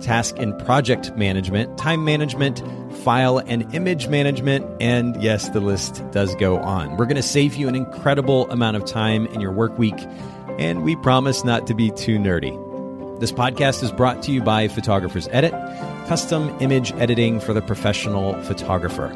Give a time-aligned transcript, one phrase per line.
[0.00, 2.62] task and project management, time management,
[2.98, 6.96] file and image management, and yes, the list does go on.
[6.96, 9.96] We're going to save you an incredible amount of time in your work week,
[10.58, 12.62] and we promise not to be too nerdy.
[13.20, 15.52] This podcast is brought to you by Photographers Edit,
[16.06, 19.08] custom image editing for the professional photographer.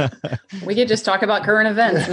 [0.64, 2.06] we could just talk about current events.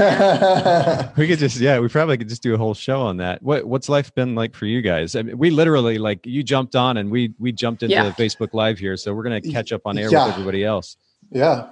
[1.17, 3.43] we could just, yeah, we probably could just do a whole show on that.
[3.43, 5.15] What what's life been like for you guys?
[5.15, 8.11] I mean, we literally like you jumped on and we we jumped into yeah.
[8.11, 10.25] Facebook Live here, so we're gonna catch up on air yeah.
[10.25, 10.97] with everybody else.
[11.29, 11.69] Yeah,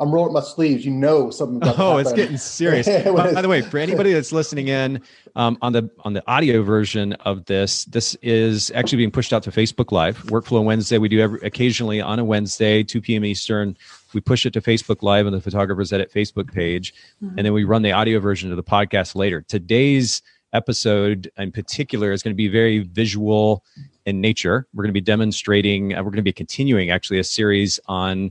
[0.00, 0.84] I'm rolling my sleeves.
[0.84, 1.60] You know something.
[1.76, 2.86] oh, it's getting serious.
[2.86, 5.02] by, by, the way, for anybody that's listening in
[5.34, 9.42] um, on the on the audio version of this, this is actually being pushed out
[9.44, 10.22] to Facebook Live.
[10.24, 10.98] Workflow Wednesday.
[10.98, 13.24] We do every, occasionally on a Wednesday, 2 p.m.
[13.24, 13.76] Eastern.
[14.14, 17.36] We push it to Facebook Live on the Photographers Edit Facebook page, mm-hmm.
[17.36, 19.42] and then we run the audio version of the podcast later.
[19.48, 23.64] Today's episode in particular is going to be very visual
[24.06, 24.66] in nature.
[24.72, 25.94] We're going to be demonstrating.
[25.94, 28.30] Uh, we're going to be continuing actually a series on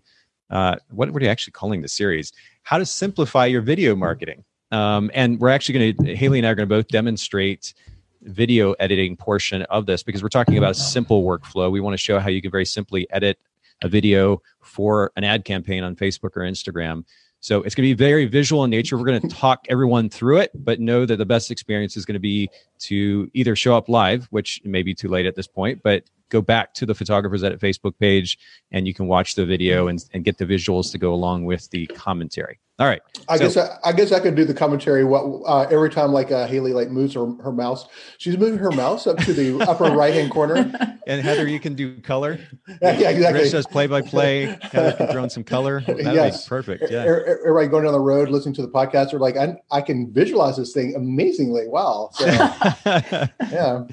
[0.50, 2.31] uh, what, are you actually calling the series?
[2.64, 4.44] How to simplify your video marketing.
[4.72, 7.73] Um, and we're actually going to, Haley and I are going to both demonstrate
[8.21, 11.71] video editing portion of this because we're talking about a simple workflow.
[11.71, 13.39] We want to show how you can very simply edit
[13.83, 17.04] a video for an ad campaign on Facebook or Instagram.
[17.39, 18.98] So it's going to be very visual in nature.
[18.98, 22.16] We're going to talk everyone through it, but know that the best experience is going
[22.16, 25.82] to be to either show up live, which may be too late at this point,
[25.83, 28.38] but go back to the Photographers Edit Facebook page
[28.71, 31.70] and you can watch the video and, and get the visuals to go along with
[31.70, 32.60] the commentary.
[32.80, 33.02] All right.
[33.27, 35.04] I so, guess I, I, guess I could do the commentary.
[35.04, 37.88] What uh, every time like uh, Haley like moves her, her mouse,
[38.20, 40.71] she's moving her mouse up to the upper right hand corner.
[41.08, 42.39] And Heather, you can do color.
[42.82, 43.42] Yeah, yeah exactly.
[43.44, 44.58] Rich does play by play.
[44.61, 45.82] Heather can throw in some color.
[45.88, 46.92] That yes, perfect.
[46.92, 47.05] Yeah.
[47.05, 50.58] Everybody going down the road listening to the podcast are like, I, I can visualize
[50.58, 51.67] this thing amazingly.
[51.67, 52.09] Wow.
[52.14, 53.86] So, yeah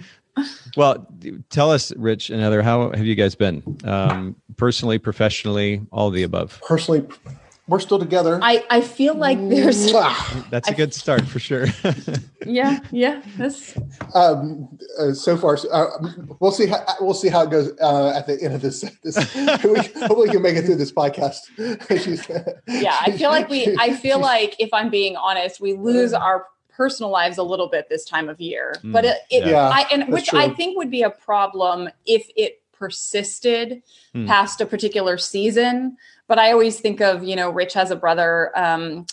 [0.77, 1.07] well,
[1.51, 3.63] tell us, Rich and Heather, how have you guys been?
[3.85, 6.61] Um, personally, professionally, all the above.
[6.67, 7.07] Personally,
[7.67, 8.39] we're still together.
[8.43, 9.91] I, I feel like there's
[10.51, 11.67] that's a good start for sure.
[12.47, 13.23] yeah, yeah.
[13.39, 13.75] That's
[14.15, 14.69] um,
[14.99, 15.59] uh, so far.
[15.73, 15.87] Uh,
[16.41, 16.67] we'll see.
[16.67, 18.83] How, we'll see how it goes uh, at the end of this.
[19.03, 21.39] this we, hopefully, we can make it through this podcast.
[22.69, 23.75] yeah, I feel like we.
[23.79, 26.47] I feel like if I'm being honest, we lose our
[26.77, 28.77] personal lives a little bit this time of year.
[28.83, 30.39] Mm, but it, it yeah, I, and which true.
[30.39, 33.83] I think would be a problem if it persisted
[34.15, 34.27] mm.
[34.27, 35.97] past a particular season.
[36.27, 39.07] But I always think of, you know, Rich has a brother um,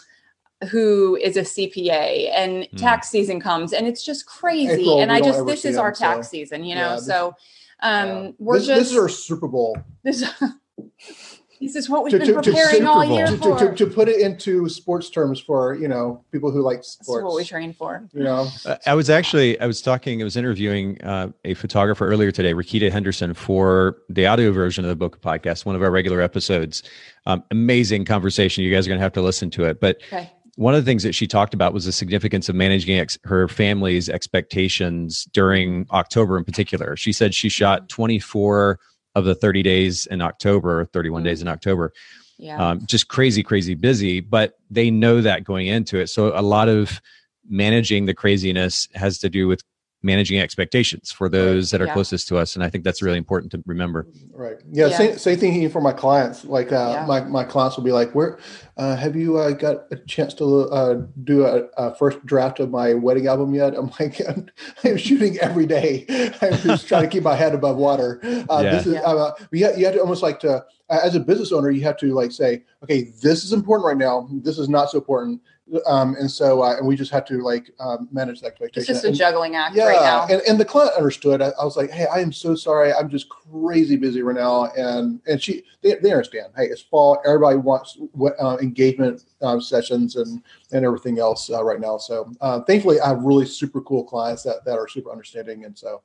[0.70, 2.78] who is a CPA and mm.
[2.78, 4.82] tax season comes and it's just crazy.
[4.82, 6.32] April, and I just, this is our tax so.
[6.32, 6.90] season, you know?
[6.90, 7.36] Yeah, this, so
[7.82, 8.32] um, yeah.
[8.40, 8.80] we're this, just.
[8.80, 9.78] This is our Super Bowl.
[10.04, 10.24] This,
[11.62, 13.58] This is what we've to, been to, preparing to, all year for.
[13.60, 17.24] To, to, put it into sports terms for you know people who like sports.
[17.24, 18.08] what we train for.
[18.14, 22.08] You know, uh, I was actually I was talking I was interviewing uh, a photographer
[22.08, 25.92] earlier today, Rakita Henderson, for the audio version of the Bokeh podcast, one of our
[25.92, 26.82] regular episodes.
[27.28, 28.64] Um, amazing conversation.
[28.64, 30.02] You guys are going to have to listen to it, but.
[30.12, 30.32] Okay.
[30.56, 33.48] One of the things that she talked about was the significance of managing ex- her
[33.48, 36.98] family's expectations during October in particular.
[36.98, 38.78] She said she shot 24
[39.16, 41.26] of the 30 days in October, 31 mm.
[41.26, 41.94] days in October.
[42.38, 42.70] Yeah.
[42.70, 46.08] Um, just crazy, crazy busy, but they know that going into it.
[46.08, 47.02] So a lot of
[47.48, 49.64] managing the craziness has to do with
[50.04, 51.94] managing expectations for those that are yeah.
[51.94, 54.08] closest to us and i think that's really important to remember.
[54.34, 54.58] Right.
[54.72, 54.98] Yeah, yeah.
[54.98, 57.06] Same, same thing for my clients like uh, yeah.
[57.06, 58.40] my, my clients will be like where
[58.78, 62.72] uh, have you uh, got a chance to uh, do a, a, first draft of
[62.72, 63.76] my wedding album yet?
[63.76, 64.48] I'm like i'm,
[64.84, 66.06] I'm shooting every day.
[66.42, 68.20] I'm just trying to keep my head above water.
[68.50, 71.52] Uh, this is uh, you, have, you have to almost like to as a business
[71.52, 74.28] owner you have to like say okay this is important right now.
[74.32, 75.42] This is not so important
[75.86, 78.82] um, and so uh, and we just have to like um, manage that expectation.
[78.82, 80.28] It's just a and, juggling act yeah, right now.
[80.28, 81.42] And, and the client understood.
[81.42, 82.94] I, I, was like, hey, I am so sorry.
[82.94, 86.54] I'm just crazy busy right now, and and she they, they understand.
[86.56, 87.22] Hey, it's fall.
[87.26, 87.98] Everybody wants
[88.40, 90.42] uh, engagement um, sessions and
[90.72, 91.98] and everything else uh, right now.
[91.98, 95.78] So uh, thankfully, I have really super cool clients that that are super understanding, and
[95.78, 96.02] so.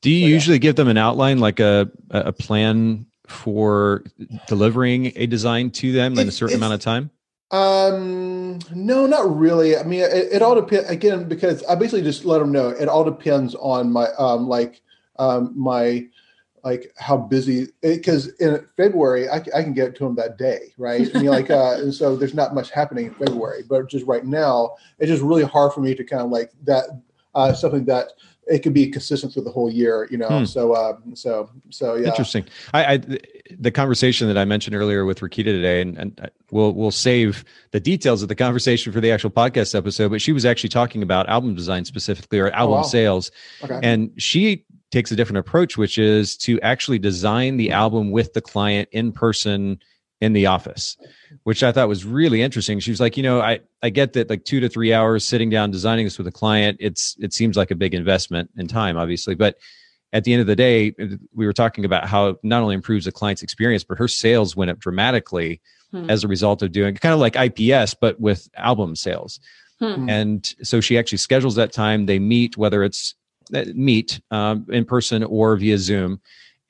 [0.00, 0.60] Do you so, usually yeah.
[0.60, 4.04] give them an outline, like a a plan for
[4.48, 7.10] delivering a design to them in a certain amount of time?
[7.50, 9.76] Um, no, not really.
[9.76, 12.68] I mean, it, it all depends again because I basically just let them know.
[12.68, 14.82] It all depends on my um, like
[15.18, 16.06] um, my
[16.64, 21.08] like how busy because in February I, I can get to them that day, right?
[21.14, 24.24] I mean, like, uh, and so there's not much happening in February, but just right
[24.24, 26.84] now, it's just really hard for me to kind of like that
[27.34, 28.08] uh, something that
[28.48, 30.28] it could be consistent through the whole year, you know.
[30.28, 30.44] Hmm.
[30.44, 32.08] So, uh, so, so yeah.
[32.08, 32.46] Interesting.
[32.72, 32.96] I, I,
[33.58, 37.80] the conversation that I mentioned earlier with Rakita today, and, and we'll we'll save the
[37.80, 40.10] details of the conversation for the actual podcast episode.
[40.10, 42.82] But she was actually talking about album design specifically, or album oh, wow.
[42.82, 43.30] sales,
[43.62, 43.78] okay.
[43.82, 48.40] and she takes a different approach, which is to actually design the album with the
[48.40, 49.78] client in person
[50.20, 50.96] in the office,
[51.44, 52.80] which I thought was really interesting.
[52.80, 55.48] She was like, you know, I, I get that like two to three hours sitting
[55.48, 58.96] down designing this with a client, it's it seems like a big investment in time,
[58.96, 59.34] obviously.
[59.34, 59.56] But
[60.12, 60.94] at the end of the day,
[61.34, 64.56] we were talking about how it not only improves the client's experience, but her sales
[64.56, 65.60] went up dramatically
[65.92, 66.08] hmm.
[66.10, 69.38] as a result of doing kind of like IPS, but with album sales.
[69.78, 70.08] Hmm.
[70.08, 72.06] And so she actually schedules that time.
[72.06, 73.14] They meet, whether it's
[73.54, 76.20] uh, meet um, in person or via Zoom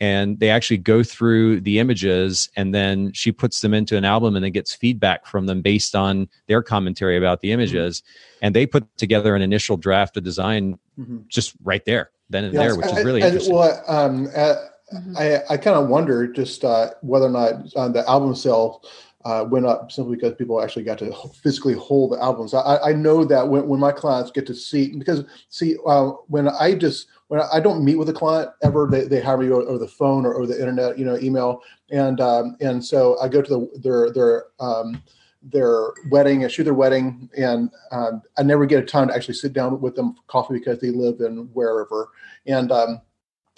[0.01, 4.37] and they actually go through the images and then she puts them into an album
[4.37, 8.39] and then gets feedback from them based on their commentary about the images mm-hmm.
[8.47, 11.19] and they put together an initial draft of design mm-hmm.
[11.29, 14.55] just right there then and yes, there which is really interesting well, um, uh,
[14.95, 15.17] mm-hmm.
[15.17, 18.83] i, I kind of wonder just uh, whether or not uh, the album sale
[19.25, 21.13] uh, went up simply because people actually got to
[21.43, 22.55] physically hold the albums.
[22.55, 26.49] I, I know that when, when my clients get to see, because see, uh, when
[26.49, 29.79] I just when I don't meet with a client ever, they, they hire me over,
[29.79, 33.43] the phone or, over the internet, you know, email, and um, and so I go
[33.43, 35.03] to the, their their um,
[35.43, 39.35] their wedding, I shoot their wedding, and um, I never get a time to actually
[39.35, 42.09] sit down with them for coffee because they live in wherever,
[42.47, 43.01] and um,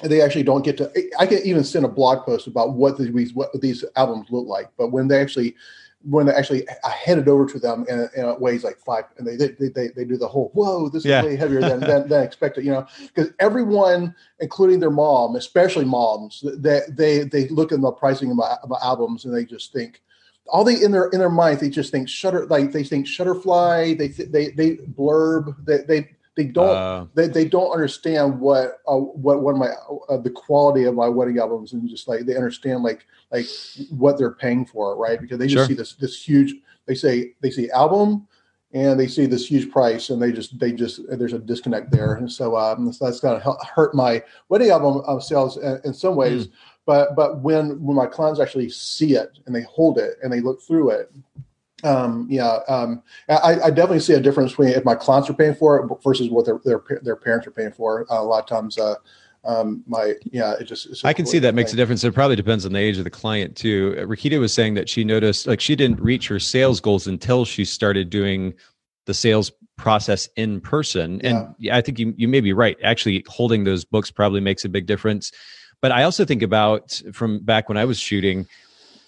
[0.03, 0.91] they actually don't get to.
[1.19, 4.69] I can even send a blog post about what these what these albums look like,
[4.77, 5.55] but when they actually
[6.03, 9.27] when they actually I hand it over to them and, it weighs like five and
[9.27, 11.21] they they, they, they do the whole whoa this yeah.
[11.21, 15.85] is way heavier than, than, than expected you know because everyone including their mom especially
[15.85, 19.45] moms they they they look at the pricing of my, of my albums and they
[19.45, 20.01] just think
[20.47, 23.97] all they in their in their mind they just think shutter like they think shutterfly
[23.97, 28.97] they they they blurb they they they don't uh, they, they don't understand what uh,
[28.97, 29.71] what one of my
[30.09, 33.47] uh, the quality of my wedding albums and just like they understand like like
[33.91, 35.67] what they're paying for right because they just sure.
[35.67, 36.55] see this this huge
[36.87, 38.27] they say they see album
[38.73, 42.15] and they see this huge price and they just they just there's a disconnect there
[42.15, 45.93] and so um so that's going to hurt my wedding album uh, sales in, in
[45.93, 46.53] some ways mm.
[46.87, 50.41] but but when when my clients actually see it and they hold it and they
[50.41, 51.13] look through it
[51.85, 55.55] um, yeah, um, I, I, definitely see a difference between if my clients are paying
[55.55, 58.07] for it versus what their their, their parents are paying for.
[58.11, 58.97] Uh, a lot of times, uh,
[59.45, 61.05] um, my yeah, it just.
[61.05, 61.57] I can see that thing.
[61.57, 62.05] makes a difference.
[62.05, 63.95] It probably depends on the age of the client too.
[63.99, 67.65] Rakita was saying that she noticed like she didn't reach her sales goals until she
[67.65, 68.55] started doing
[69.07, 71.21] the sales process in person.
[71.23, 71.49] And yeah.
[71.59, 72.77] yeah, I think you you may be right.
[72.83, 75.33] Actually, holding those books probably makes a big difference.
[75.81, 78.47] But I also think about from back when I was shooting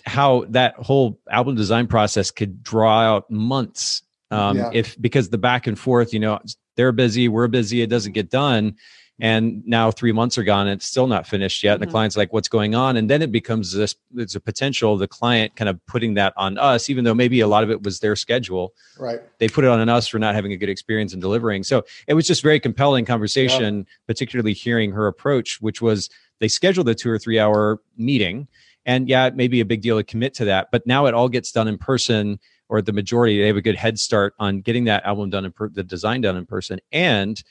[0.04, 4.70] how that whole album design process could draw out months um, yeah.
[4.72, 6.40] if because the back and forth you know
[6.76, 8.76] they're busy we're busy it doesn't get done
[9.20, 11.88] and now three months are gone and it's still not finished yet and mm-hmm.
[11.88, 15.06] the client's like what's going on and then it becomes this there's a potential the
[15.06, 18.00] client kind of putting that on us even though maybe a lot of it was
[18.00, 21.20] their schedule right they put it on us for not having a good experience in
[21.20, 23.84] delivering so it was just very compelling conversation yeah.
[24.06, 26.08] particularly hearing her approach which was
[26.40, 28.48] they scheduled a two or three hour meeting
[28.86, 31.14] and yeah, it may be a big deal to commit to that, but now it
[31.14, 34.60] all gets done in person, or the majority they have a good head start on
[34.60, 37.42] getting that album done in per- the design done in person, and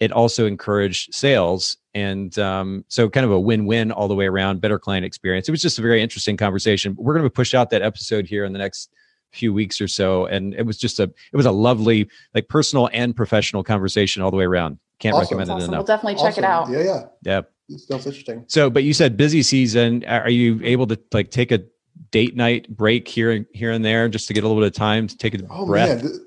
[0.00, 4.60] it also encouraged sales and um, so kind of a win-win all the way around
[4.60, 5.46] better client experience.
[5.46, 6.96] It was just a very interesting conversation.
[6.98, 8.90] We're going to push out that episode here in the next
[9.32, 12.90] few weeks or so and it was just a it was a lovely like personal
[12.92, 14.78] and professional conversation all the way around.
[14.98, 15.38] Can't awesome.
[15.38, 15.62] recommend awesome.
[15.62, 15.78] it enough.
[15.78, 16.44] We'll definitely check awesome.
[16.44, 16.70] it out.
[16.70, 17.02] Yeah yeah.
[17.22, 17.40] Yeah
[17.78, 18.44] sounds interesting.
[18.48, 20.04] So, but you said busy season.
[20.04, 21.60] Are you able to like take a
[22.10, 24.74] date night break here and here and there just to get a little bit of
[24.74, 26.02] time to take a oh, breath?
[26.02, 26.26] Man.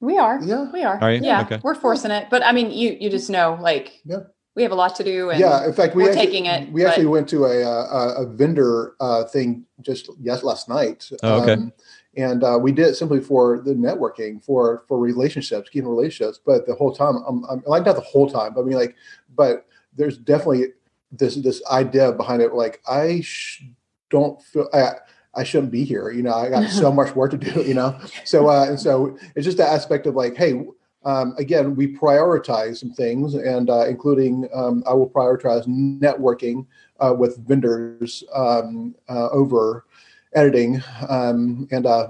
[0.00, 0.38] We are.
[0.42, 0.70] Yeah.
[0.70, 0.98] We are.
[1.02, 1.42] are yeah.
[1.42, 1.60] Okay.
[1.62, 2.28] We're forcing it.
[2.30, 4.18] But I mean, you you just know like yeah.
[4.54, 5.30] we have a lot to do.
[5.30, 5.64] And yeah.
[5.64, 6.70] In fact, we are actually, taking it.
[6.72, 11.10] We actually went to a a, a vendor uh, thing just yes last night.
[11.22, 11.54] Oh, okay.
[11.54, 11.72] Um,
[12.16, 16.38] and uh, we did it simply for the networking, for for relationships, keeping relationships.
[16.44, 18.94] But the whole time, I'm, I'm like not the whole time, but I mean like,
[19.34, 19.66] but
[19.96, 20.68] there's definitely
[21.12, 22.54] this this idea behind it.
[22.54, 23.64] Like I sh-
[24.10, 24.68] don't feel.
[24.72, 24.92] I,
[25.36, 26.10] I shouldn't be here.
[26.10, 27.98] You know, I got so much work to do, you know?
[28.24, 30.64] So, uh, and so it's just the aspect of like, Hey,
[31.04, 36.66] um, again, we prioritize some things and, uh, including, um, I will prioritize networking,
[36.98, 39.84] uh, with vendors, um, uh, over
[40.32, 40.82] editing.
[41.08, 42.08] Um, and, uh,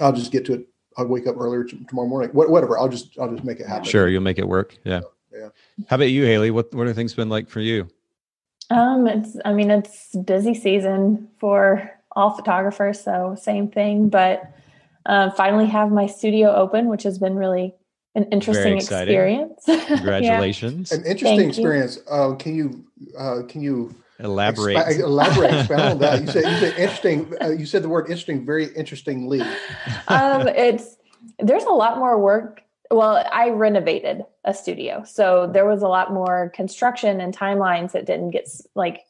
[0.00, 0.66] I'll just get to it.
[0.96, 2.78] I'll wake up earlier tomorrow morning, whatever.
[2.78, 3.84] I'll just, I'll just make it happen.
[3.84, 4.08] Sure.
[4.08, 4.76] You'll make it work.
[4.84, 5.00] Yeah.
[5.32, 5.48] Yeah.
[5.88, 6.50] How about you, Haley?
[6.50, 7.88] What, what have things been like for you?
[8.70, 14.08] Um, it's, I mean, it's busy season for all photographers, so same thing.
[14.08, 14.52] But
[15.06, 17.74] uh, finally have my studio open, which has been really
[18.14, 19.64] an interesting experience.
[19.86, 20.90] Congratulations!
[20.90, 20.98] yeah.
[20.98, 21.98] An interesting Thank experience.
[22.06, 22.12] You.
[22.12, 22.84] Uh, can you
[23.18, 24.76] uh, can you elaborate?
[24.76, 26.20] Exp- elaborate, expand on that.
[26.20, 27.34] You said you said interesting.
[27.40, 29.42] Uh, you said the word interesting very interestingly.
[30.08, 30.96] Um, it's
[31.38, 32.62] there's a lot more work.
[32.92, 38.06] Well, I renovated a studio, so there was a lot more construction and timelines that
[38.06, 39.00] didn't get like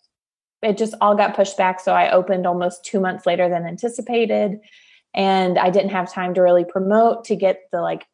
[0.62, 1.80] it just all got pushed back.
[1.80, 4.60] So I opened almost two months later than anticipated.
[5.14, 8.06] And I didn't have time to really promote to get the like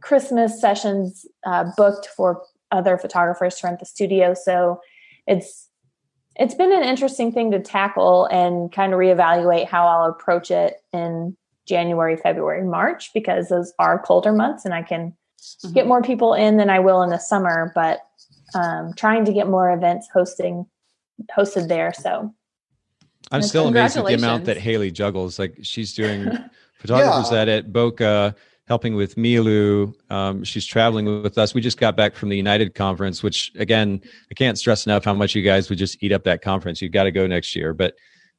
[0.00, 4.34] Christmas sessions uh, booked for other photographers to rent the studio.
[4.34, 4.80] So
[5.26, 5.68] it's
[6.36, 10.82] it's been an interesting thing to tackle and kind of reevaluate how I'll approach it
[10.92, 15.72] in January, February, March because those are colder months and I can mm-hmm.
[15.72, 17.72] get more people in than I will in the summer.
[17.74, 18.00] But
[18.54, 20.66] um, trying to get more events hosting
[21.36, 21.92] hosted there.
[21.92, 22.34] So
[23.30, 25.38] I'm still amazed at the amount that Haley juggles.
[25.38, 26.30] Like she's doing
[26.78, 27.38] photographers yeah.
[27.38, 28.34] edit, Bokeh,
[28.66, 29.94] helping with Miilu.
[30.10, 31.54] Um, she's traveling with us.
[31.54, 35.14] We just got back from the United conference, which again, I can't stress enough how
[35.14, 36.82] much you guys would just eat up that conference.
[36.82, 37.72] You've got to go next year.
[37.74, 37.94] But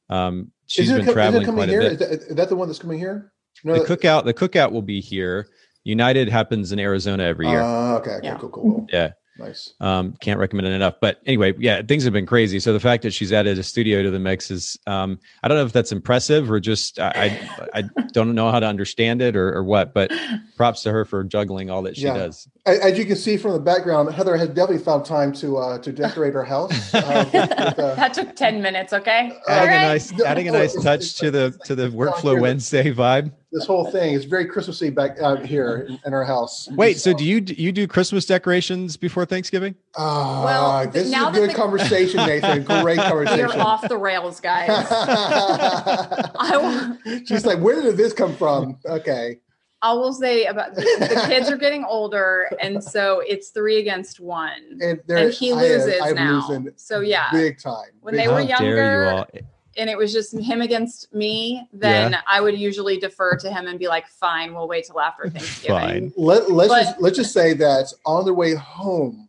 [0.08, 1.80] um, she's been traveling quite here?
[1.80, 1.92] a bit.
[1.92, 3.32] Is that, is that the one that's coming here?
[3.64, 5.48] No, the cookout, the cookout will be here.
[5.84, 7.60] United happens in Arizona every year.
[7.60, 8.38] Uh, okay, okay, yeah.
[8.38, 8.86] cool, cool.
[8.92, 9.12] Yeah.
[9.38, 9.74] Nice.
[9.80, 10.94] Um, can't recommend it enough.
[11.00, 12.58] But anyway, yeah, things have been crazy.
[12.58, 15.58] So the fact that she's added a studio to the mix is, um, I don't
[15.58, 17.38] know if that's impressive or just I,
[17.74, 19.92] I, I don't know how to understand it or, or, what.
[19.92, 20.10] But
[20.56, 22.14] props to her for juggling all that she yeah.
[22.14, 22.48] does.
[22.66, 25.92] As you can see from the background, Heather has definitely found time to uh, to
[25.92, 26.92] decorate her house.
[26.92, 28.92] Uh, with, uh, that took ten minutes.
[28.92, 29.84] Okay, adding right.
[29.84, 33.90] a nice adding a nice touch to the to the workflow Wednesday vibe this whole
[33.90, 36.68] thing is very Christmassy back out here in, in our house.
[36.72, 39.74] Wait, so do you you do Christmas decorations before Thanksgiving?
[39.96, 42.64] Uh, well, this is a good the, conversation, Nathan.
[42.64, 43.46] Great conversation.
[43.46, 44.68] We're off the rails, guys.
[46.38, 48.78] I, She's like, where did this come from?
[48.84, 49.38] Okay.
[49.86, 54.18] I will say about the, the, kids are getting older, and so it's three against
[54.18, 56.64] one, and, and he loses I have, now.
[56.74, 57.90] So yeah, big time.
[58.00, 59.24] When big they were younger,
[59.76, 62.20] and it was just him against me, then yeah.
[62.26, 66.10] I would usually defer to him and be like, "Fine, we'll wait till after Thanksgiving."
[66.10, 66.12] Fine.
[66.16, 69.28] Let, let's but, just let's just say that on their way home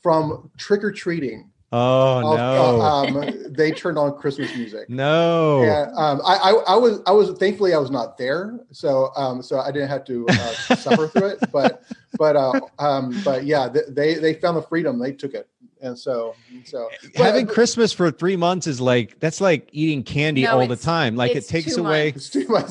[0.00, 1.50] from trick or treating.
[1.70, 2.80] Oh uh, no!
[2.80, 4.88] um, they turned on Christmas music.
[4.88, 5.62] No.
[5.62, 9.42] And, um, I, I, I was I was thankfully I was not there, so um,
[9.42, 11.38] so I didn't have to uh, suffer through it.
[11.52, 11.84] But
[12.16, 14.98] but uh, um, but yeah, they they found the freedom.
[14.98, 15.46] They took it
[15.80, 20.02] and so so eh, having but, Christmas for three months is like that's like eating
[20.02, 21.16] candy no, all the time.
[21.16, 22.14] Like it takes away.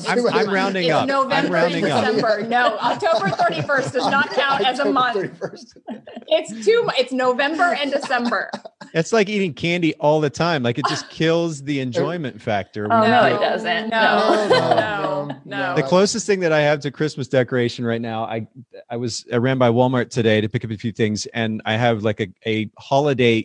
[0.08, 1.06] I'm, I'm, rounding it's up.
[1.08, 2.40] November I'm rounding December.
[2.40, 2.48] Up.
[2.48, 5.16] No, October 31st does not count as a month.
[5.16, 5.80] 31st.
[6.28, 6.88] It's two.
[6.96, 8.50] It's November and December.
[8.94, 10.62] It's like eating candy all the time.
[10.62, 12.84] Like it just kills the enjoyment factor.
[12.90, 13.88] Oh no, it doesn't.
[13.88, 15.74] No, no, no, no.
[15.74, 18.46] The closest thing that I have to Christmas decoration right now, I
[18.90, 21.74] I was I ran by Walmart today to pick up a few things, and I
[21.76, 22.97] have like a a holiday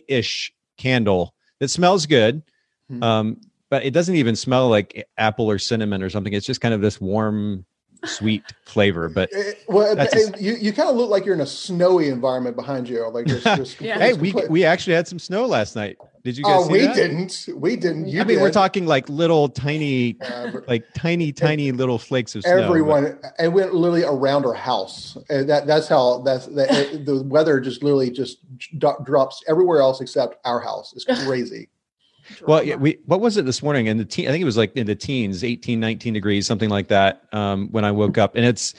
[0.08, 2.42] ish candle that smells good.
[2.88, 3.02] Hmm.
[3.02, 6.32] Um, but it doesn't even smell like apple or cinnamon or something.
[6.32, 7.64] It's just kind of this warm,
[8.06, 9.08] sweet flavor.
[9.08, 12.56] But it, well, it, you, you kind of look like you're in a snowy environment
[12.56, 13.08] behind you.
[13.08, 13.98] Like just, just yeah.
[13.98, 15.98] hey, we we actually had some snow last night.
[16.24, 16.64] Did you guys?
[16.64, 16.94] Oh, we that?
[16.94, 17.48] didn't.
[17.54, 18.08] We didn't.
[18.08, 18.42] You I mean, did.
[18.42, 22.56] we're talking like little tiny, uh, like tiny, tiny little flakes of snow.
[22.56, 23.34] Everyone, but.
[23.38, 25.18] it went literally around our house.
[25.28, 28.38] And that that's how that's the, the weather just literally just
[29.04, 30.94] drops everywhere else except our house.
[30.96, 31.68] It's crazy.
[32.46, 33.86] Well, yeah, we what was it this morning?
[33.86, 36.70] In the teen, I think it was like in the teens, 18, 19 degrees, something
[36.70, 37.24] like that.
[37.32, 38.74] Um, when I woke up, and it's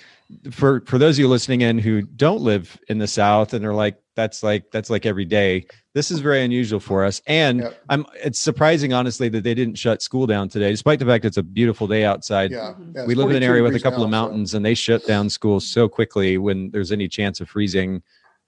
[0.51, 3.73] for for those of you listening in who don't live in the South and they're
[3.73, 5.67] like, that's like that's like every day.
[5.93, 7.83] This is very unusual for us, and yep.
[7.89, 8.05] I'm.
[8.15, 11.43] It's surprising, honestly, that they didn't shut school down today, despite the fact it's a
[11.43, 12.51] beautiful day outside.
[12.51, 14.57] Yeah, yeah we live in an area with a couple now, of mountains, so.
[14.57, 18.01] and they shut down school so quickly when there's any chance of freezing,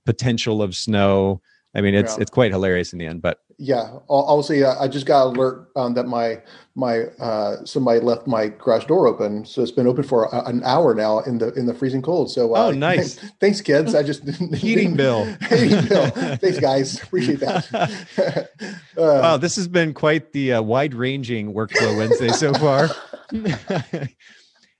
[0.06, 1.42] potential of snow.
[1.76, 2.22] I mean, it's yeah.
[2.22, 5.96] it's quite hilarious in the end, but Yeah, obviously, uh, I just got alert um,
[5.96, 6.40] that my
[6.76, 10.64] my uh, somebody left my garage door open, so it's been open for a, an
[10.64, 12.30] hour now in the in the freezing cold.
[12.30, 13.16] So uh, oh, nice.
[13.16, 13.96] Thanks, thanks, kids.
[13.96, 14.24] I just
[14.54, 15.26] heating bill.
[15.50, 16.08] heating bill.
[16.12, 17.02] Thanks, guys.
[17.02, 18.50] Appreciate that.
[18.98, 22.90] Uh, wow, this has been quite the uh, wide ranging workflow Wednesday so far.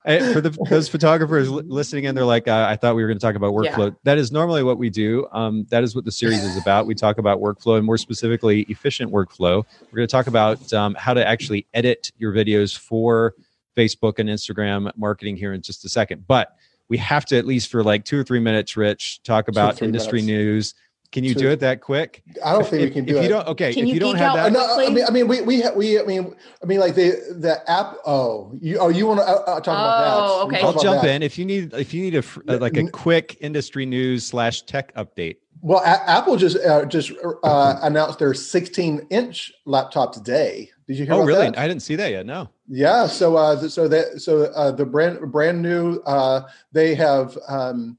[0.08, 3.26] For the, those photographers listening in, they're like, uh, I thought we were going to
[3.26, 3.92] talk about workflow.
[3.92, 3.98] Yeah.
[4.04, 5.28] That is normally what we do.
[5.32, 6.88] Um, that is what the series is about.
[6.88, 9.66] We talk about workflow and more specifically, efficient workflow.
[9.92, 13.34] We're going to talk about um, how to actually edit your videos for
[13.76, 16.26] Facebook and Instagram marketing here in just a second.
[16.28, 16.56] But
[16.90, 20.22] we have to, at least for like two or three minutes, Rich, talk about industry
[20.22, 20.28] minutes.
[20.28, 20.74] news
[21.12, 22.24] can you do it that quick?
[22.44, 23.24] I don't think if, we can do if it.
[23.24, 25.28] You don't, okay, can if you, you don't have that, no, I mean, I mean,
[25.28, 27.96] we, we, we, I mean, I mean, like the the app.
[28.06, 30.14] Oh, you, oh, you want to uh, uh, talk oh, about that?
[30.14, 30.62] Oh, okay.
[30.62, 31.16] I'll jump that.
[31.16, 34.64] in if you need if you need a uh, like a quick industry news slash
[34.64, 35.38] tech update.
[35.62, 37.12] Well, a- Apple just uh, just
[37.44, 40.70] uh, announced their 16 inch laptop today.
[40.88, 41.14] Did you hear?
[41.14, 41.46] Oh, really?
[41.46, 41.58] That?
[41.58, 42.26] I didn't see that yet.
[42.26, 42.50] No.
[42.68, 43.08] Yeah.
[43.08, 46.00] So, uh, so that so uh, the brand brand new.
[46.06, 47.98] Uh, they have um,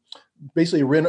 [0.55, 1.09] basically rent.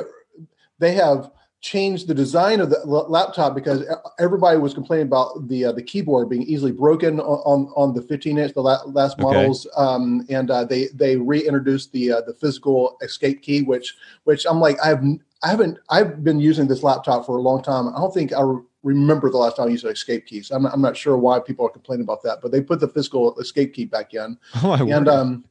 [0.79, 3.83] They have changed the design of the laptop because
[4.17, 8.37] everybody was complaining about the uh, the keyboard being easily broken on on, the 15
[8.37, 9.75] inch the last models okay.
[9.75, 14.61] um, and uh, they they reintroduced the uh, the physical escape key which which I'm
[14.61, 15.03] like I've
[15.43, 17.89] I haven't I've been using this laptop for a long time.
[17.89, 18.43] I don't think I
[18.83, 20.41] remember the last time I used an escape key.
[20.41, 22.79] So I'm not, I'm not sure why people are complaining about that but they put
[22.79, 24.37] the physical escape key back in.
[24.63, 25.45] Oh, and um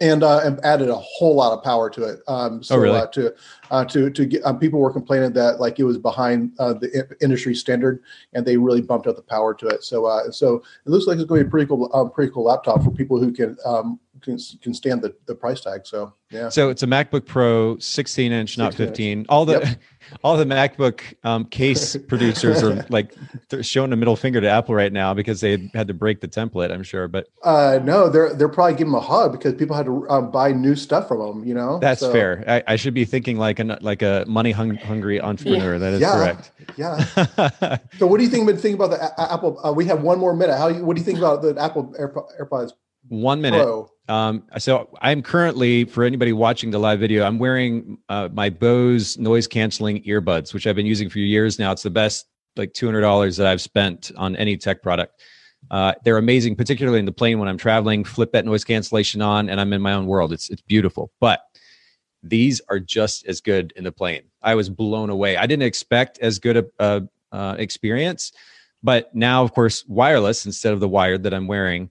[0.00, 2.20] and, uh, and added a whole lot of power to it.
[2.26, 2.98] Um, so, oh, really?
[2.98, 3.34] Uh, to
[3.70, 7.06] uh, to to get um, people were complaining that like it was behind uh, the
[7.20, 8.02] industry standard,
[8.32, 9.84] and they really bumped up the power to it.
[9.84, 12.32] So uh, so it looks like it's going to be a pretty cool um, pretty
[12.32, 15.86] cool laptop for people who can um, can, can stand the, the price tag.
[15.86, 16.48] So yeah.
[16.48, 19.18] So it's a MacBook Pro 16 inch, not 15.
[19.18, 19.26] Inch.
[19.28, 19.78] All the yep.
[20.22, 23.14] All the MacBook um, case producers are like
[23.60, 26.72] showing a middle finger to Apple right now because they had to break the template.
[26.72, 29.86] I'm sure, but uh, no, they're they're probably giving them a hug because people had
[29.86, 31.44] to um, buy new stuff from them.
[31.44, 32.12] You know, that's so.
[32.12, 32.44] fair.
[32.46, 35.74] I, I, should be thinking like a like a money hung, hungry entrepreneur.
[35.74, 35.78] Yeah.
[35.78, 36.12] That is yeah.
[36.12, 36.50] correct.
[36.76, 37.78] Yeah.
[37.98, 38.46] so, what do you think?
[38.46, 39.60] Been thinking about the a- Apple?
[39.64, 40.56] Uh, we have one more minute.
[40.56, 40.72] How?
[40.72, 42.72] What do you think about the Apple AirPods?
[43.08, 43.62] One minute.
[43.62, 43.89] Pro?
[44.08, 49.18] Um, so I'm currently, for anybody watching the live video, I'm wearing uh, my Bose
[49.18, 51.70] noise canceling earbuds, which I've been using for years now.
[51.70, 55.22] It's the best, like $200 that I've spent on any tech product.
[55.70, 58.02] Uh, they're amazing, particularly in the plane when I'm traveling.
[58.02, 60.32] Flip that noise cancellation on, and I'm in my own world.
[60.32, 61.12] It's it's beautiful.
[61.20, 61.42] But
[62.22, 64.22] these are just as good in the plane.
[64.42, 65.36] I was blown away.
[65.36, 68.32] I didn't expect as good a, a uh, experience,
[68.82, 71.90] but now, of course, wireless instead of the wired that I'm wearing.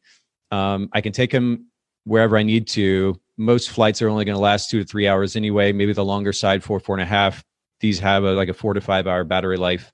[0.51, 1.67] Um, I can take them
[2.05, 3.19] wherever I need to.
[3.37, 5.71] Most flights are only going to last two to three hours anyway.
[5.71, 7.43] Maybe the longer side, four, four and a half.
[7.79, 9.91] These have a, like a four to five hour battery life.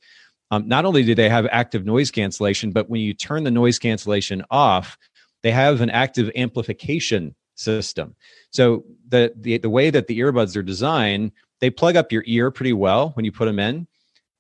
[0.52, 3.80] Um, not only do they have active noise cancellation, but when you turn the noise
[3.80, 4.98] cancellation off,
[5.44, 8.16] they have an active amplification system.
[8.52, 12.52] So the, the the way that the earbuds are designed, they plug up your ear
[12.52, 13.88] pretty well when you put them in.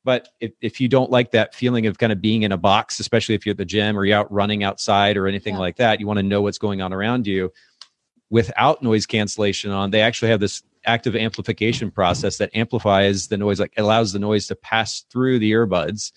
[0.05, 2.99] But if, if you don't like that feeling of kind of being in a box,
[2.99, 5.61] especially if you're at the gym or you're out running outside or anything yeah.
[5.61, 7.51] like that, you want to know what's going on around you.
[8.29, 13.59] Without noise cancellation on, they actually have this active amplification process that amplifies the noise,
[13.59, 16.11] like allows the noise to pass through the earbuds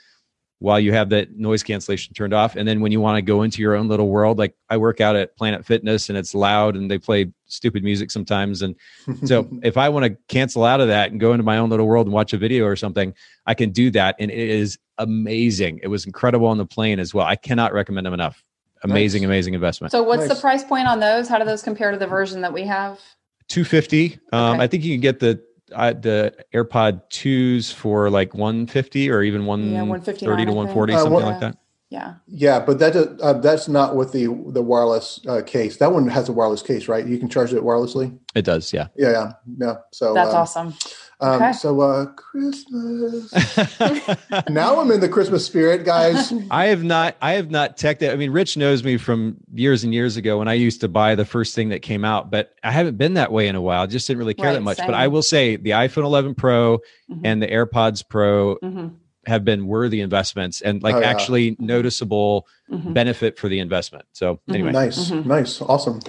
[0.58, 2.56] while you have that noise cancellation turned off.
[2.56, 5.00] And then when you want to go into your own little world, like I work
[5.00, 8.62] out at Planet Fitness and it's loud and they play stupid music sometimes.
[8.62, 8.76] And
[9.24, 11.86] so if I want to cancel out of that and go into my own little
[11.86, 13.14] world and watch a video or something,
[13.46, 14.16] I can do that.
[14.18, 15.80] And it is amazing.
[15.82, 17.26] It was incredible on the plane as well.
[17.26, 18.44] I cannot recommend them enough.
[18.84, 19.28] Amazing, nice.
[19.28, 19.90] amazing investment.
[19.90, 20.36] So what's nice.
[20.36, 21.28] the price point on those?
[21.28, 23.00] How do those compare to the version that we have?
[23.48, 24.18] 250.
[24.32, 24.62] Um, okay.
[24.62, 25.42] I think you can get the
[25.74, 31.22] I, the AirPod twos for like 150 or even 130 yeah, to 140, uh, something
[31.22, 31.58] like that.
[31.90, 32.14] Yeah.
[32.26, 35.78] Yeah, but that uh, that's not with the the wireless uh, case.
[35.78, 37.06] That one has a wireless case, right?
[37.06, 38.18] You can charge it wirelessly.
[38.34, 38.88] It does, yeah.
[38.94, 39.74] Yeah, yeah, yeah.
[39.90, 40.74] So that's um, awesome.
[41.20, 41.52] Um, okay.
[41.52, 43.32] So uh, Christmas.
[44.50, 46.32] now I'm in the Christmas spirit, guys.
[46.50, 47.16] I have not.
[47.22, 48.12] I have not teched it.
[48.12, 51.14] I mean, Rich knows me from years and years ago when I used to buy
[51.14, 53.82] the first thing that came out, but I haven't been that way in a while.
[53.82, 54.76] I just didn't really care right, that much.
[54.76, 54.86] Same.
[54.86, 56.78] But I will say the iPhone 11 Pro
[57.10, 57.24] mm-hmm.
[57.24, 58.56] and the AirPods Pro.
[58.56, 58.88] Mm-hmm.
[59.28, 61.10] Have been worthy investments and like oh, yeah.
[61.10, 62.92] actually noticeable mm-hmm.
[62.92, 64.06] benefit for the investment.
[64.12, 64.54] So mm-hmm.
[64.54, 65.28] anyway, nice, mm-hmm.
[65.28, 66.00] nice, awesome.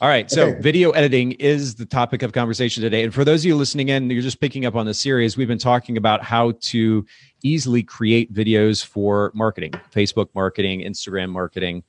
[0.00, 0.30] All right.
[0.30, 0.60] So okay.
[0.60, 3.04] video editing is the topic of conversation today.
[3.04, 5.36] And for those of you listening in, you're just picking up on the series.
[5.36, 7.06] We've been talking about how to
[7.42, 11.84] easily create videos for marketing, Facebook marketing, Instagram marketing,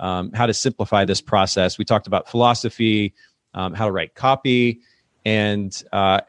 [0.00, 1.76] um, how to simplify this process.
[1.78, 3.14] We talked about philosophy,
[3.54, 4.80] um, how to write copy,
[5.24, 6.22] and uh,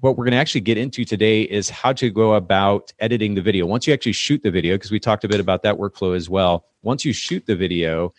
[0.00, 3.42] what we're going to actually get into today is how to go about editing the
[3.42, 3.66] video.
[3.66, 6.28] Once you actually shoot the video, because we talked a bit about that workflow as
[6.28, 6.66] well.
[6.82, 8.12] Once you shoot the video,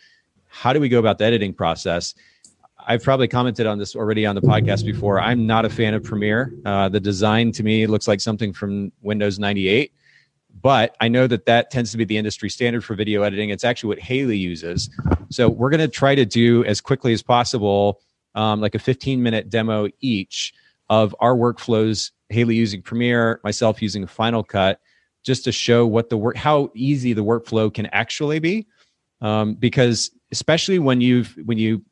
[0.48, 2.14] how do we go about the editing process?
[2.86, 5.20] I've probably commented on this already on the podcast before.
[5.20, 6.52] I'm not a fan of Premiere.
[6.64, 9.92] Uh, the design to me looks like something from Windows 98,
[10.60, 13.50] but I know that that tends to be the industry standard for video editing.
[13.50, 14.90] It's actually what Haley uses.
[15.30, 18.00] So we're going to try to do as quickly as possible,
[18.34, 20.52] um, like a 15 minute demo each
[21.02, 22.10] of our workflows.
[22.30, 24.80] Haley using Premiere, myself using Final Cut,
[25.22, 28.66] just to show what the work, how easy the workflow can actually be.
[29.20, 31.82] Um, because especially when you've when you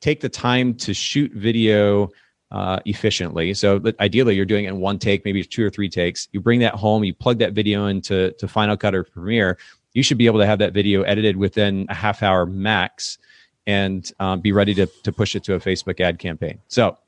[0.00, 2.10] take the time to shoot video
[2.50, 3.54] uh, efficiently.
[3.54, 6.28] So ideally, you're doing it in one take, maybe two or three takes.
[6.32, 9.58] You bring that home, you plug that video into to Final Cut or Premiere.
[9.94, 13.18] You should be able to have that video edited within a half hour max,
[13.66, 16.60] and um, be ready to to push it to a Facebook ad campaign.
[16.68, 16.98] So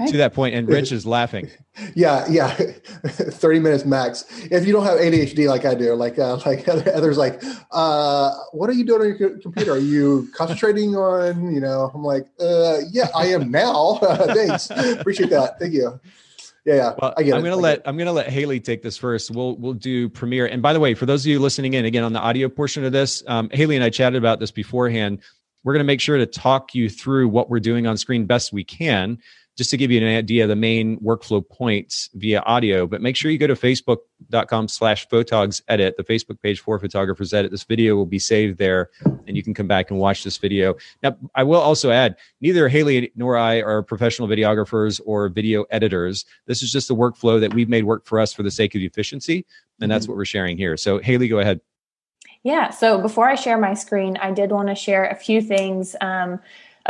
[0.00, 0.12] Okay.
[0.12, 1.50] To that point, and Rich is laughing.
[1.94, 2.54] yeah, yeah,
[3.04, 4.24] thirty minutes max.
[4.50, 8.70] If you don't have ADHD like I do, like uh, like others, like, uh, what
[8.70, 9.72] are you doing on your computer?
[9.72, 11.52] Are you concentrating on?
[11.52, 13.98] You know, I'm like, uh, yeah, I am now.
[14.00, 15.58] Thanks, appreciate that.
[15.58, 16.00] Thank you.
[16.64, 16.94] Yeah, yeah.
[17.00, 19.30] Well, I I'm gonna I let I'm gonna let Haley take this first.
[19.30, 20.46] We'll we'll do Premiere.
[20.46, 22.84] And by the way, for those of you listening in again on the audio portion
[22.84, 25.20] of this, um, Haley and I chatted about this beforehand.
[25.62, 28.64] We're gonna make sure to talk you through what we're doing on screen best we
[28.64, 29.18] can
[29.60, 32.86] just to give you an idea of the main workflow points via audio.
[32.86, 37.34] But make sure you go to facebook.com slash photogs edit, the Facebook page for photographers
[37.34, 37.50] edit.
[37.50, 40.76] This video will be saved there and you can come back and watch this video.
[41.02, 46.24] Now, I will also add neither Haley nor I are professional videographers or video editors.
[46.46, 48.80] This is just a workflow that we've made work for us for the sake of
[48.80, 49.44] efficiency.
[49.82, 50.12] And that's mm-hmm.
[50.12, 50.78] what we're sharing here.
[50.78, 51.60] So, Haley, go ahead.
[52.44, 52.70] Yeah.
[52.70, 55.94] So before I share my screen, I did want to share a few things.
[56.00, 56.40] Um,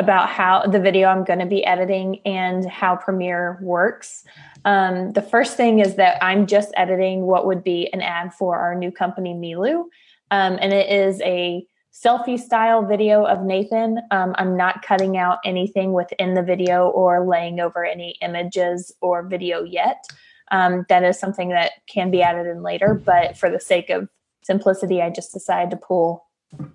[0.00, 4.24] about how the video I'm going to be editing and how Premiere works.
[4.64, 8.56] Um, the first thing is that I'm just editing what would be an ad for
[8.56, 9.84] our new company, Miilu.
[10.30, 13.98] Um, and it is a selfie style video of Nathan.
[14.10, 19.22] Um, I'm not cutting out anything within the video or laying over any images or
[19.22, 20.06] video yet.
[20.50, 24.08] Um, that is something that can be added in later, but for the sake of
[24.42, 26.24] simplicity, I just decided to pull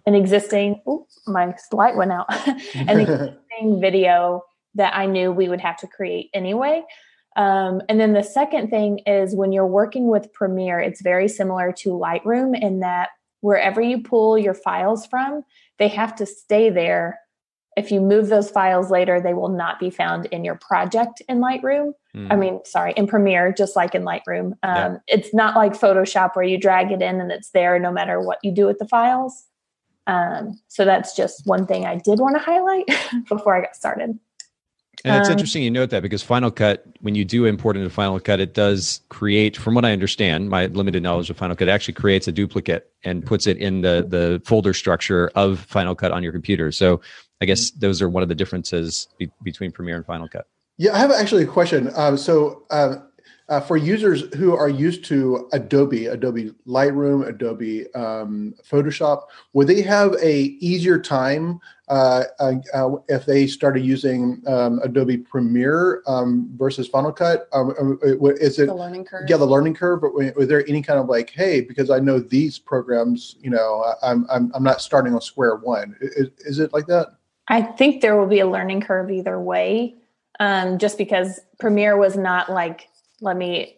[0.05, 2.25] an existing ooh, my light went out
[2.75, 6.83] an existing video that i knew we would have to create anyway.
[7.37, 11.73] Um, and then the second thing is when you're working with premiere it's very similar
[11.79, 13.09] to lightroom in that
[13.41, 15.43] wherever you pull your files from
[15.77, 17.19] they have to stay there.
[17.75, 21.39] If you move those files later they will not be found in your project in
[21.39, 21.91] lightroom.
[22.15, 22.31] Mm.
[22.31, 24.53] i mean sorry in premiere just like in lightroom.
[24.63, 24.97] Um, yeah.
[25.07, 28.39] it's not like photoshop where you drag it in and it's there no matter what
[28.43, 29.43] you do with the files
[30.07, 32.89] um, so that's just one thing I did want to highlight
[33.29, 34.19] before I got started.
[35.03, 37.89] And it's um, interesting you note that because Final Cut, when you do import into
[37.89, 41.69] Final Cut, it does create, from what I understand, my limited knowledge of Final Cut,
[41.69, 46.11] actually creates a duplicate and puts it in the the folder structure of Final Cut
[46.11, 46.71] on your computer.
[46.71, 47.01] So
[47.41, 50.47] I guess those are one of the differences be, between Premiere and Final Cut.
[50.77, 51.91] Yeah, I have actually a question.
[51.95, 53.07] Um, so um,
[53.47, 59.81] uh, for users who are used to Adobe, Adobe Lightroom, Adobe um, Photoshop, would they
[59.81, 66.49] have a easier time uh, uh, uh if they started using um, Adobe Premiere um,
[66.55, 67.47] versus Final Cut?
[67.53, 69.29] Um, um, is it the learning curve?
[69.29, 70.01] Yeah, the learning curve.
[70.01, 73.93] But was there any kind of like, hey, because I know these programs, you know,
[74.01, 75.95] I'm I'm, I'm not starting on square one.
[76.01, 77.09] Is, is it like that?
[77.47, 79.95] I think there will be a learning curve either way.
[80.39, 82.89] Um, just because Premiere was not like
[83.21, 83.77] let me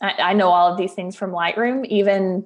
[0.00, 1.86] I, I know all of these things from lightroom.
[1.86, 2.44] Even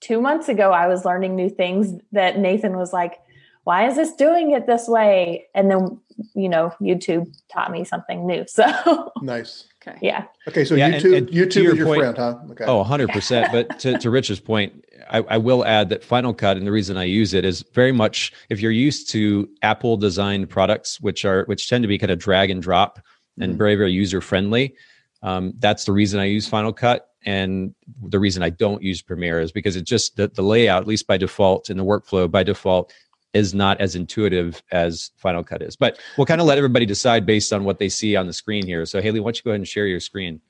[0.00, 3.20] two months ago i was learning new things that nathan was like
[3.64, 5.46] why is this doing it this way?
[5.54, 6.00] And then
[6.36, 9.10] you know youtube taught me something new so.
[9.20, 9.66] Nice.
[9.86, 9.98] Okay.
[10.00, 10.26] Yeah.
[10.46, 12.38] Okay so yeah, youtube and, and youtube your is your point, friend huh?
[12.52, 12.64] Okay.
[12.64, 16.66] Oh 100% but to, to rich's point I, I, will add that final cut and
[16.66, 21.00] the reason i use it is very much if you're used to apple designed products
[21.00, 23.00] which are which tend to be kind of drag and drop
[23.40, 23.58] and mm-hmm.
[23.58, 24.76] very very user friendly
[25.24, 27.08] um, that's the reason I use Final Cut.
[27.26, 30.86] And the reason I don't use Premiere is because it just, the, the layout, at
[30.86, 32.92] least by default, in the workflow by default,
[33.32, 35.74] is not as intuitive as Final Cut is.
[35.74, 38.66] But we'll kind of let everybody decide based on what they see on the screen
[38.66, 38.84] here.
[38.84, 40.40] So, Haley, why don't you go ahead and share your screen?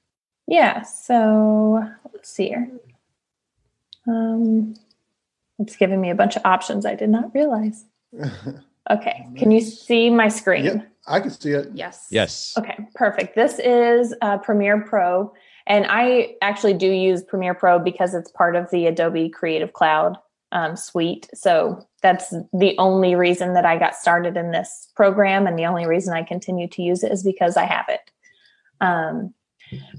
[0.48, 0.82] Yeah.
[0.82, 2.68] So, let's see here.
[4.08, 4.74] Um,
[5.60, 7.84] it's giving me a bunch of options I did not realize.
[8.90, 9.26] Okay.
[9.37, 10.64] Can you see my screen?
[10.64, 10.88] Yep.
[11.07, 11.69] I can see it.
[11.75, 12.07] Yes.
[12.11, 12.55] Yes.
[12.59, 13.35] Okay, perfect.
[13.35, 15.33] This is uh, Premiere Pro.
[15.67, 20.17] And I actually do use Premiere Pro because it's part of the Adobe Creative Cloud
[20.53, 21.29] um, suite.
[21.35, 25.47] So that's the only reason that I got started in this program.
[25.47, 28.11] And the only reason I continue to use it is because I have it.
[28.81, 29.35] Um,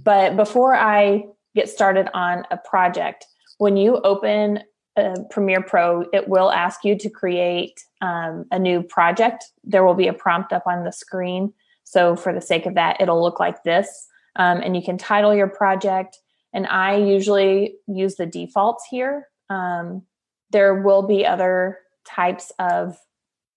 [0.03, 3.25] But before I get started on a project,
[3.57, 4.59] when you open
[4.97, 9.45] uh, Premiere Pro, it will ask you to create um, a new project.
[9.63, 11.53] There will be a prompt up on the screen.
[11.83, 14.07] So, for the sake of that, it'll look like this.
[14.35, 16.19] Um, and you can title your project.
[16.53, 19.27] And I usually use the defaults here.
[19.49, 20.03] Um,
[20.51, 22.97] there will be other types of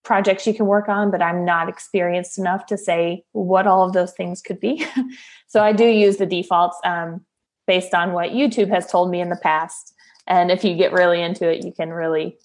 [0.04, 3.92] projects you can work on, but I'm not experienced enough to say what all of
[3.92, 4.84] those things could be.
[5.46, 7.24] so, I do use the defaults um,
[7.66, 9.94] based on what YouTube has told me in the past
[10.28, 12.36] and if you get really into it you can really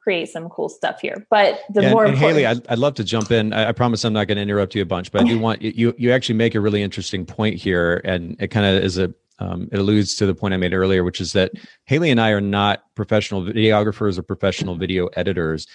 [0.00, 3.04] create some cool stuff here but the yeah, more and, haley I'd, I'd, love to
[3.04, 5.24] jump in I, I promise i'm not going to interrupt you a bunch but i
[5.24, 8.84] do want you you actually make a really interesting point here and it kind of
[8.84, 11.52] is a um, it alludes to the point I made earlier, which is that
[11.86, 15.66] Haley and I are not professional videographers or professional video editors.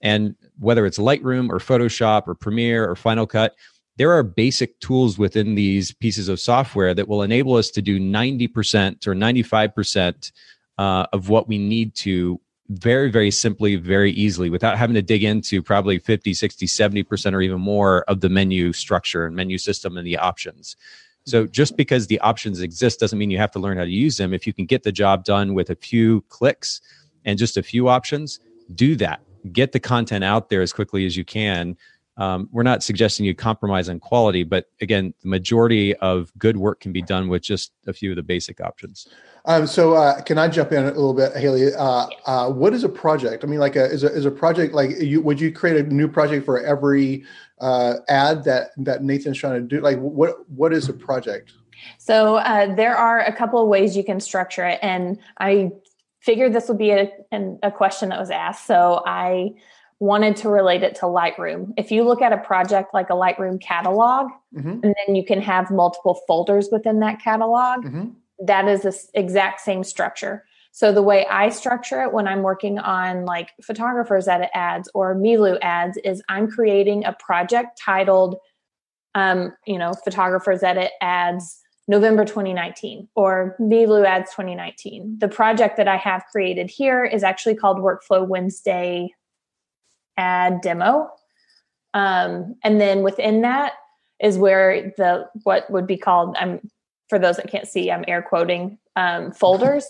[0.00, 3.54] And whether it's Lightroom or Photoshop or Premiere or Final Cut,
[3.96, 7.98] there are basic tools within these pieces of software that will enable us to do
[7.98, 10.32] 90% or 95%
[10.78, 15.24] uh, of what we need to very very simply very easily without having to dig
[15.24, 19.96] into probably 50 60 70% or even more of the menu structure and menu system
[19.96, 20.76] and the options.
[21.24, 24.16] So just because the options exist doesn't mean you have to learn how to use
[24.16, 24.32] them.
[24.34, 26.80] If you can get the job done with a few clicks
[27.24, 28.40] and just a few options
[28.74, 29.20] do that.
[29.52, 31.76] Get the content out there as quickly as you can
[32.18, 36.80] um, we're not suggesting you compromise on quality, but again, the majority of good work
[36.80, 39.06] can be done with just a few of the basic options.
[39.44, 41.72] Um, so, uh, can I jump in a little bit, Haley?
[41.72, 43.44] Uh, uh, what is a project?
[43.44, 45.22] I mean, like, a, is a is a project like you?
[45.22, 47.24] Would you create a new project for every
[47.60, 49.80] uh, ad that that Nathan's trying to do?
[49.80, 51.52] Like, what what is a project?
[51.98, 55.70] So uh, there are a couple of ways you can structure it, and I
[56.20, 57.10] figured this would be a,
[57.62, 58.66] a question that was asked.
[58.66, 59.54] So I
[60.00, 61.72] wanted to relate it to Lightroom.
[61.76, 64.80] If you look at a project like a Lightroom catalog, mm-hmm.
[64.82, 68.10] and then you can have multiple folders within that catalog, mm-hmm.
[68.46, 70.44] that is the exact same structure.
[70.70, 75.16] So the way I structure it when I'm working on like photographers edit ads or
[75.16, 78.36] Miilu ads is I'm creating a project titled,
[79.16, 85.18] um, you know, photographers edit ads November 2019 or Miilu ads 2019.
[85.18, 89.12] The project that I have created here is actually called Workflow Wednesday
[90.18, 91.08] ad demo.
[91.94, 93.72] Um, and then within that
[94.20, 96.60] is where the what would be called I'm
[97.08, 99.86] for those that can't see, I'm air quoting um, folders.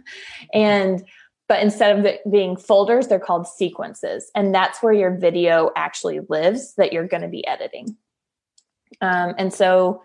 [0.52, 1.02] and
[1.48, 4.30] but instead of being folders, they're called sequences.
[4.34, 7.96] And that's where your video actually lives that you're going to be editing.
[9.00, 10.02] Um, and so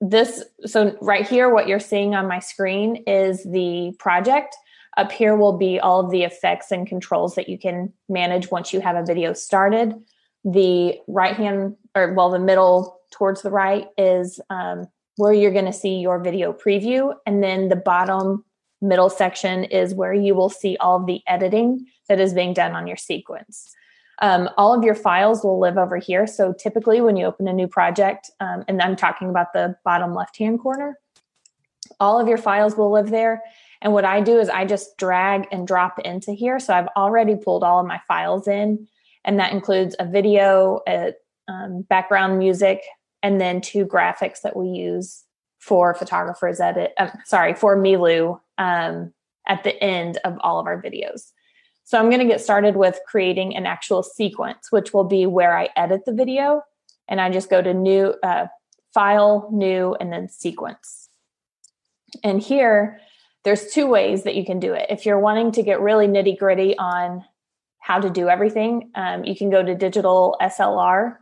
[0.00, 4.54] this so right here what you're seeing on my screen is the project
[4.96, 8.72] up here will be all of the effects and controls that you can manage once
[8.72, 9.94] you have a video started.
[10.44, 15.64] The right hand, or well, the middle towards the right is um, where you're going
[15.64, 17.14] to see your video preview.
[17.26, 18.44] And then the bottom
[18.80, 22.72] middle section is where you will see all of the editing that is being done
[22.72, 23.70] on your sequence.
[24.20, 26.26] Um, all of your files will live over here.
[26.26, 30.14] So typically, when you open a new project, um, and I'm talking about the bottom
[30.14, 30.98] left hand corner,
[31.98, 33.42] all of your files will live there.
[33.84, 36.58] And what I do is I just drag and drop into here.
[36.58, 38.88] So I've already pulled all of my files in,
[39.24, 41.12] and that includes a video, a
[41.48, 42.80] um, background music,
[43.22, 45.24] and then two graphics that we use
[45.58, 46.94] for photographers edit.
[46.98, 49.12] Uh, sorry, for Miilu um,
[49.46, 51.32] at the end of all of our videos.
[51.84, 55.56] So I'm going to get started with creating an actual sequence, which will be where
[55.56, 56.62] I edit the video,
[57.06, 58.46] and I just go to new uh,
[58.94, 61.10] file, new, and then sequence.
[62.22, 63.00] And here
[63.44, 64.86] there's two ways that you can do it.
[64.88, 67.24] If you're wanting to get really nitty gritty on
[67.78, 71.16] how to do everything, um, you can go to digital SLR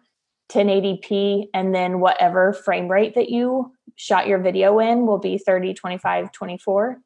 [0.53, 5.75] 1080p and then whatever frame rate that you shot your video in will be 30
[5.75, 7.01] 25 24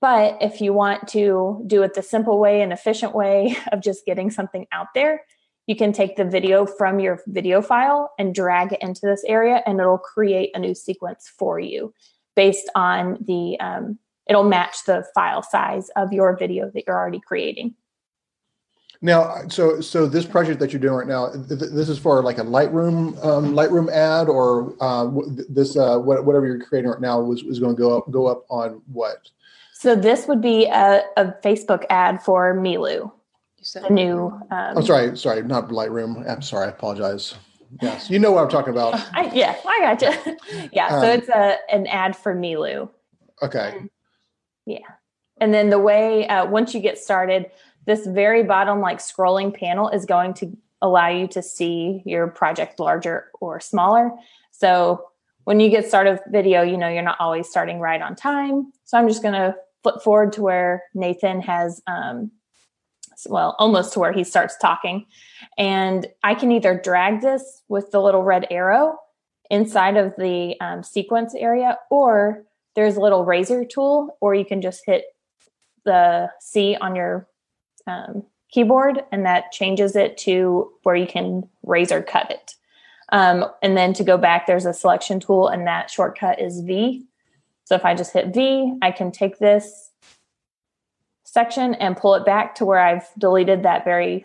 [0.00, 4.04] but if you want to do it the simple way and efficient way of just
[4.04, 5.22] getting something out there
[5.66, 9.62] you can take the video from your video file and drag it into this area
[9.66, 11.94] and it'll create a new sequence for you
[12.34, 17.20] based on the um, it'll match the file size of your video that you're already
[17.20, 17.74] creating.
[19.02, 22.38] Now, so so this project that you're doing right now, th- this is for like
[22.38, 25.10] a Lightroom um, Lightroom ad, or uh,
[25.48, 28.44] this uh, whatever you're creating right now was, was going to go up go up
[28.48, 29.30] on what?
[29.74, 33.12] So this would be a, a Facebook ad for Miilu.
[33.74, 34.28] The new.
[34.50, 36.28] Um, I'm sorry, sorry, not Lightroom.
[36.28, 37.34] I'm sorry, I apologize.
[37.82, 38.94] Yes, you know what I'm talking about.
[39.14, 40.36] I, yeah, I got you.
[40.72, 42.88] yeah, um, so it's a an ad for Miilu.
[43.42, 43.88] Okay.
[44.66, 44.86] Yeah.
[45.40, 47.50] And then the way, uh, once you get started,
[47.86, 52.80] this very bottom, like scrolling panel is going to allow you to see your project
[52.80, 54.10] larger or smaller.
[54.50, 55.06] So
[55.44, 58.72] when you get started video, you know, you're not always starting right on time.
[58.84, 62.32] So I'm just going to flip forward to where Nathan has, um,
[63.26, 65.06] well, almost to where he starts talking.
[65.56, 68.98] And I can either drag this with the little red arrow
[69.50, 72.44] inside of the um, sequence area, or
[72.76, 75.06] there's a little razor tool, or you can just hit
[75.84, 77.26] the C on your
[77.88, 82.54] um, keyboard and that changes it to where you can razor cut it.
[83.10, 87.06] Um, and then to go back, there's a selection tool, and that shortcut is V.
[87.64, 89.90] So if I just hit V, I can take this
[91.24, 94.24] section and pull it back to where I've deleted that very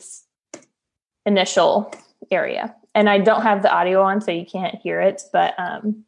[1.26, 1.94] initial
[2.32, 2.76] area.
[2.94, 6.04] And I don't have the audio on, so you can't hear it, but um,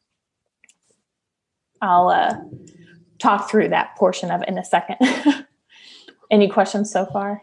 [1.83, 2.35] I'll uh,
[3.19, 4.95] talk through that portion of it in a second.
[6.31, 7.41] Any questions so far?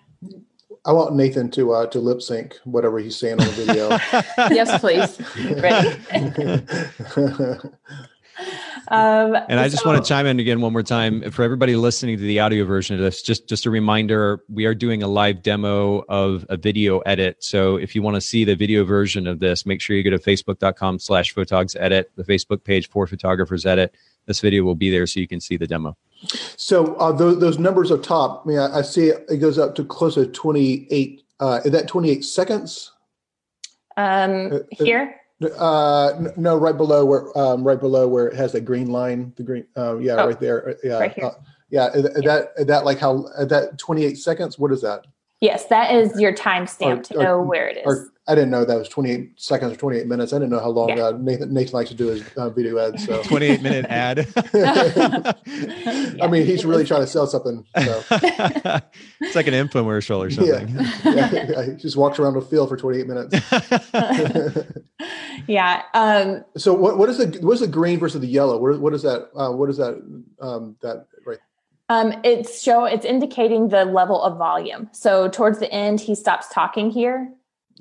[0.87, 3.91] I want Nathan to uh, to lip sync whatever he's saying on the video.
[4.51, 5.21] yes, please.
[5.61, 5.89] Ready.
[8.89, 11.77] um, and I just so, want to chime in again one more time for everybody
[11.77, 13.21] listening to the audio version of this.
[13.21, 17.45] Just just a reminder, we are doing a live demo of a video edit.
[17.45, 20.09] So if you want to see the video version of this, make sure you go
[20.09, 23.95] to facebook.com/slash photogs edit, the Facebook page for photographers edit.
[24.31, 25.97] This video will be there so you can see the demo.
[26.57, 29.75] So uh, those, those numbers up top, I mean, I, I, see it, goes up
[29.75, 31.25] to close to 28.
[31.41, 32.93] Uh, is that 28 seconds?
[33.97, 35.17] Um, uh, uh, here?
[35.59, 39.43] Uh, no, right below where, um, right below where it has that green line, the
[39.43, 40.77] green, uh, yeah, oh, right there.
[40.85, 41.01] Yeah.
[41.01, 41.25] Right here.
[41.25, 41.33] Uh,
[41.71, 41.89] yeah.
[41.89, 44.61] Is, is that, is that like how, that 28 seconds?
[44.61, 45.09] What is that?
[45.41, 47.83] Yes, that is your timestamp to know where it is.
[47.87, 50.33] Or, I didn't know that was 28 seconds or 28 minutes.
[50.33, 51.07] I didn't know how long yeah.
[51.07, 53.05] uh, Nathan, Nathan likes to do his uh, video ads.
[53.05, 54.29] So 28 minute ad.
[56.23, 57.67] I mean, he's really trying to sell something.
[57.83, 58.05] So.
[58.09, 60.69] it's like an infomercial or something.
[60.69, 61.01] Yeah.
[61.05, 61.65] yeah, yeah.
[61.65, 63.35] He just walks around the field for 28 minutes.
[65.49, 65.83] yeah.
[65.95, 68.59] Um, so what, what is the what is the green versus the yellow?
[68.59, 69.31] What, what is that?
[69.35, 69.95] Uh, what is that?
[70.41, 71.20] Um, that right
[71.91, 74.89] um, it's show it's indicating the level of volume.
[74.93, 77.33] So towards the end, he stops talking here.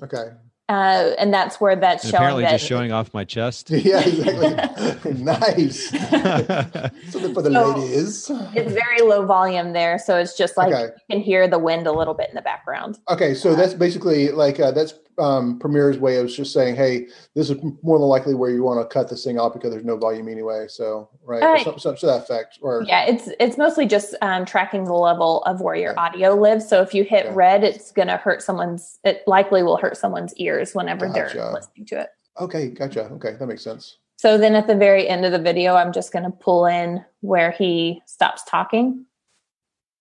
[0.02, 0.32] Okay.
[0.68, 2.16] Uh, and that's where that's and showing.
[2.16, 3.70] Apparently, that, just showing off my chest.
[3.80, 5.12] Yeah, exactly.
[5.14, 5.90] nice.
[7.10, 8.30] Something for the so ladies.
[8.54, 10.92] It's very low volume there, so it's just like okay.
[11.08, 12.98] you can hear the wind a little bit in the background.
[13.08, 17.06] Okay, so uh, that's basically like uh, that's um, Premiere's way of just saying, "Hey,
[17.34, 19.84] this is more than likely where you want to cut this thing off because there's
[19.84, 22.58] no volume anyway." So, right, some, some, to that effect.
[22.62, 26.68] Or yeah, it's it's mostly just um, tracking the level of where your audio lives.
[26.68, 27.32] So if you hit yeah.
[27.34, 28.98] red, it's going to hurt someone's.
[29.04, 31.36] It likely will hurt someone's ears whenever gotcha.
[31.36, 32.08] they're listening to it.
[32.40, 33.04] Okay, gotcha.
[33.04, 33.98] Okay, that makes sense.
[34.16, 37.04] So then at the very end of the video, I'm just going to pull in
[37.20, 39.06] where he stops talking.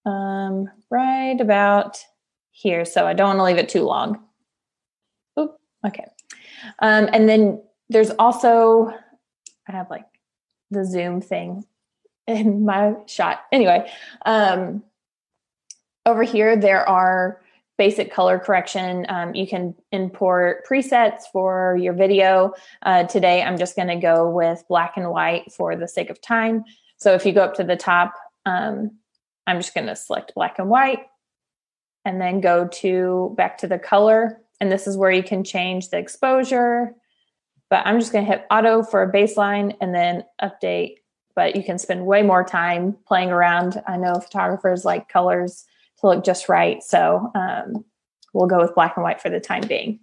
[0.06, 2.04] Um, right about
[2.52, 2.84] here.
[2.86, 4.24] So I don't want to leave it too long.
[5.86, 6.06] Okay.
[6.80, 8.94] Um, and then there's also,
[9.68, 10.06] I have like
[10.72, 11.66] the Zoom thing
[12.28, 13.42] in my shot.
[13.52, 13.92] Anyway,
[14.26, 14.84] um,
[16.06, 17.42] over here, there are
[17.78, 19.06] basic color correction.
[19.08, 22.54] Um, you can import presets for your video.
[22.82, 26.22] Uh, today, I'm just going to go with black and white for the sake of
[26.22, 26.66] time.
[26.98, 28.14] So if you go up to the top,
[28.46, 28.98] um,
[29.48, 31.06] I'm just going to select black and white
[32.04, 35.90] and then go to back to the color and this is where you can change
[35.90, 36.96] the exposure.
[37.70, 40.96] But I'm just going to hit auto for a baseline and then update.
[41.36, 43.82] But you can spend way more time playing around.
[43.88, 45.66] I know photographers like colors
[46.00, 46.82] to look just right.
[46.84, 47.86] So um,
[48.34, 50.00] we'll go with black and white for the time being.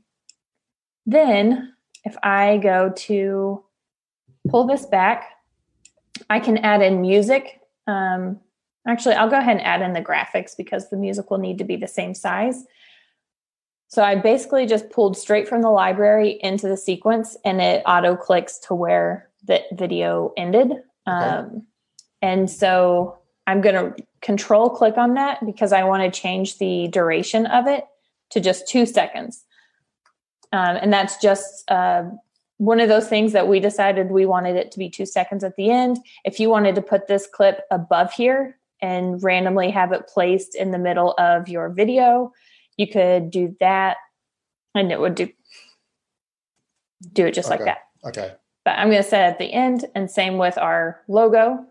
[1.05, 3.65] Then, if I go to
[4.49, 5.25] pull this back,
[6.31, 7.61] I can add in music.
[7.87, 8.41] Um,
[8.87, 11.65] actually, I'll go ahead and add in the graphics because the music will need to
[11.65, 12.65] be the same size.
[13.89, 18.17] So I basically just pulled straight from the library into the sequence and it auto
[18.17, 20.73] clicks to where the video ended.
[20.73, 20.81] Okay.
[21.07, 21.67] Um,
[22.21, 26.89] and so I'm going to control click on that because I want to change the
[26.89, 27.85] duration of it
[28.31, 29.45] to just two seconds.
[30.53, 32.05] Um, and that's just uh,
[32.59, 35.57] one of those things that we decided we wanted it to be two seconds at
[35.57, 35.99] the end.
[36.25, 40.71] If you wanted to put this clip above here and randomly have it placed in
[40.71, 42.33] the middle of your video,
[42.77, 43.97] you could do that
[44.75, 45.29] and it would do
[47.13, 47.57] do it just okay.
[47.57, 47.79] like that.
[48.09, 48.35] Okay.
[48.65, 51.65] But I'm going to set at the end and same with our logo.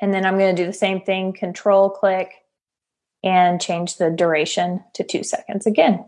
[0.00, 2.32] And then I'm going to do the same thing, control click
[3.22, 6.04] and change the duration to two seconds again.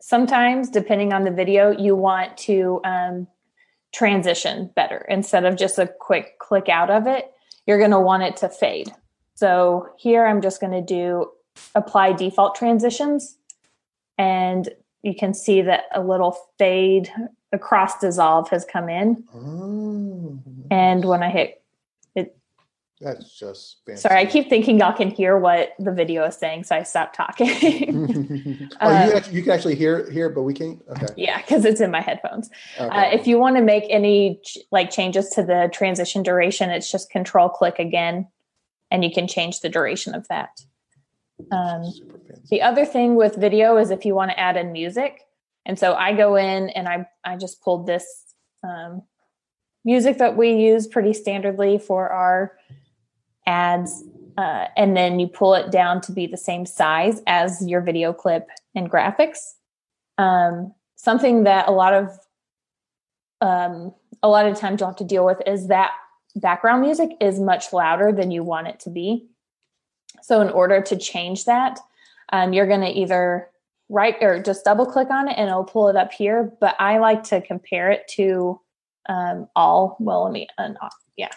[0.00, 3.26] Sometimes, depending on the video, you want to um,
[3.92, 5.04] transition better.
[5.08, 7.30] Instead of just a quick click out of it,
[7.66, 8.90] you're going to want it to fade.
[9.38, 11.30] So here I'm just going to do
[11.76, 13.36] apply default transitions
[14.18, 14.68] and
[15.04, 17.08] you can see that a little fade
[17.52, 19.22] across dissolve has come in.
[19.32, 20.42] Oh.
[20.72, 21.62] And when I hit
[22.16, 22.36] it,
[23.00, 24.00] that's just fancy.
[24.00, 24.18] sorry.
[24.18, 27.48] I keep thinking y'all can hear what the video is saying, so I stopped talking.
[28.80, 30.82] oh, um, you, actually, you, can actually hear here, but we can't.
[30.90, 31.14] Okay.
[31.16, 32.50] Yeah, because it's in my headphones.
[32.80, 32.88] Okay.
[32.88, 34.40] Uh, if you want to make any
[34.72, 38.26] like changes to the transition duration, it's just Control click again,
[38.90, 40.60] and you can change the duration of that.
[41.52, 41.92] Um,
[42.50, 45.22] the other thing with video is if you want to add in music,
[45.64, 48.06] and so I go in and I I just pulled this
[48.64, 49.02] um,
[49.84, 52.56] music that we use pretty standardly for our
[53.46, 54.02] ads,
[54.36, 58.12] uh, and then you pull it down to be the same size as your video
[58.12, 59.38] clip and graphics.
[60.16, 62.18] Um, something that a lot of
[63.40, 65.92] um, a lot of times you'll have to deal with is that
[66.40, 69.28] background music is much louder than you want it to be.
[70.22, 71.78] So in order to change that,
[72.32, 73.48] um, you're going to either
[73.88, 76.52] right or just double click on it and it'll pull it up here.
[76.60, 78.60] But I like to compare it to
[79.08, 79.96] um, all.
[80.00, 80.48] Well, let me,
[81.16, 81.30] yeah.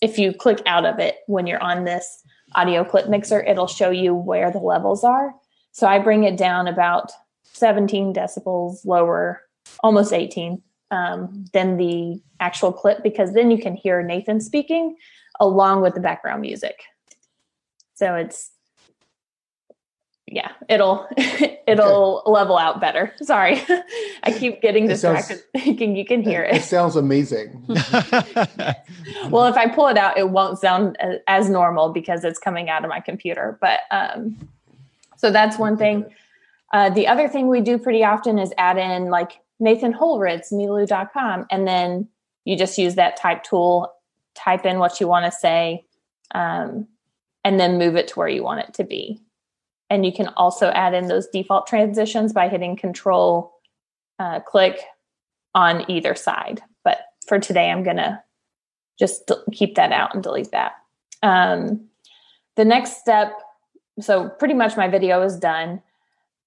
[0.00, 2.22] If you click out of it when you're on this
[2.54, 5.34] audio clip mixer, it'll show you where the levels are.
[5.72, 7.12] So I bring it down about
[7.52, 9.42] 17 decibels lower,
[9.82, 14.96] almost 18 um, than the actual clip because then you can hear Nathan speaking
[15.38, 16.82] along with the background music.
[17.94, 18.50] So it's
[20.26, 21.08] yeah, it'll
[21.66, 22.30] it'll okay.
[22.30, 23.12] level out better.
[23.22, 23.60] Sorry,
[24.22, 26.56] I keep getting distracted sounds, thinking you can hear it.
[26.56, 27.64] It sounds amazing.
[29.28, 32.84] well, if I pull it out, it won't sound as normal because it's coming out
[32.84, 33.58] of my computer.
[33.60, 34.36] But um,
[35.16, 36.06] so that's one thing.
[36.72, 41.46] Uh, the other thing we do pretty often is add in like Nathan Holritz, Miilu.com,
[41.50, 42.08] and then
[42.44, 43.92] you just use that type tool,
[44.34, 45.84] type in what you want to say,
[46.34, 46.88] um,
[47.44, 49.20] and then move it to where you want it to be.
[49.90, 53.52] And you can also add in those default transitions by hitting control
[54.18, 54.80] uh, click
[55.54, 56.62] on either side.
[56.84, 58.22] But for today, I'm going to
[58.98, 60.72] just keep that out and delete that.
[61.22, 61.88] Um,
[62.56, 63.32] the next step,
[64.00, 65.82] so pretty much my video is done.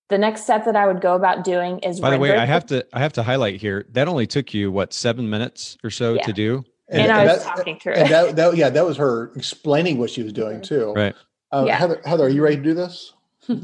[0.09, 1.99] The next step that I would go about doing is.
[1.99, 4.71] By the way, I have to I have to highlight here that only took you
[4.71, 6.25] what seven minutes or so yeah.
[6.25, 6.65] to do.
[6.89, 9.97] And, and, I was that, talking through and that, that, yeah, that was her explaining
[9.97, 10.93] what she was doing too.
[10.93, 11.15] Right.
[11.51, 11.77] Um, yeah.
[11.77, 13.13] Heather, Heather, are you ready to do this?
[13.47, 13.55] we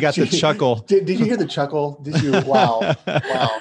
[0.00, 0.76] got the chuckle.
[0.76, 2.00] Did, did you hear the chuckle?
[2.02, 2.32] Did you?
[2.46, 2.94] Wow.
[3.06, 3.60] Wow.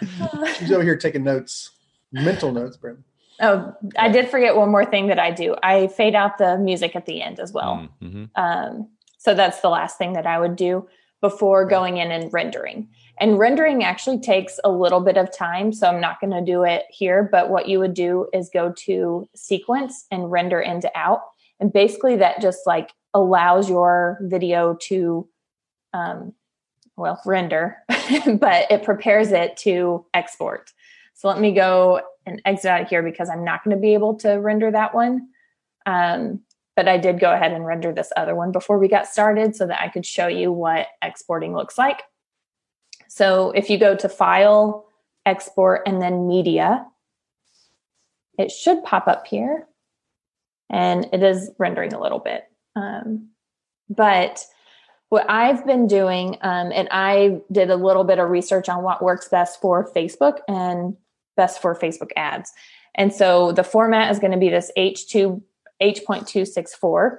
[0.57, 1.71] She's over here taking notes,
[2.13, 2.99] mental notes, Brent.
[3.39, 5.55] Oh, I did forget one more thing that I do.
[5.61, 7.87] I fade out the music at the end as well.
[8.01, 8.25] Mm-hmm.
[8.35, 8.89] Um,
[9.27, 10.87] so that's the last thing that I would do
[11.19, 12.87] before going in and rendering.
[13.19, 15.73] And rendering actually takes a little bit of time.
[15.73, 17.27] So I'm not going to do it here.
[17.29, 21.23] But what you would do is go to sequence and render into out.
[21.59, 25.27] And basically, that just like allows your video to,
[25.91, 26.31] um,
[26.95, 30.71] well, render, but it prepares it to export.
[31.15, 33.93] So let me go and exit out of here because I'm not going to be
[33.93, 35.27] able to render that one.
[35.85, 36.43] Um,
[36.77, 39.65] but I did go ahead and render this other one before we got started so
[39.65, 42.03] that I could show you what exporting looks like.
[43.09, 44.85] So if you go to File,
[45.25, 46.85] Export, and then Media,
[48.37, 49.67] it should pop up here.
[50.69, 52.43] And it is rendering a little bit.
[52.75, 53.29] Um,
[53.89, 54.45] but
[55.09, 59.01] what I've been doing, um, and I did a little bit of research on what
[59.01, 60.95] works best for Facebook and
[61.35, 62.53] best for Facebook ads.
[62.93, 65.41] And so the format is going to be this H2
[65.79, 67.17] H.264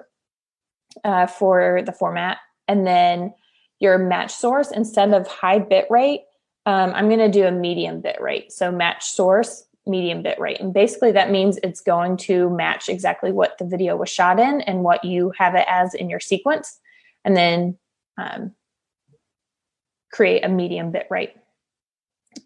[1.04, 3.34] uh, for the format, and then
[3.80, 6.22] your match source instead of high bit rate,
[6.66, 8.52] um, I'm going to do a medium bit rate.
[8.52, 10.60] So match source medium bit rate.
[10.60, 14.60] And basically, that means it's going to match exactly what the video was shot in
[14.62, 16.78] and what you have it as in your sequence,
[17.24, 17.78] and then
[18.18, 18.52] um,
[20.12, 21.34] create a medium bit rate.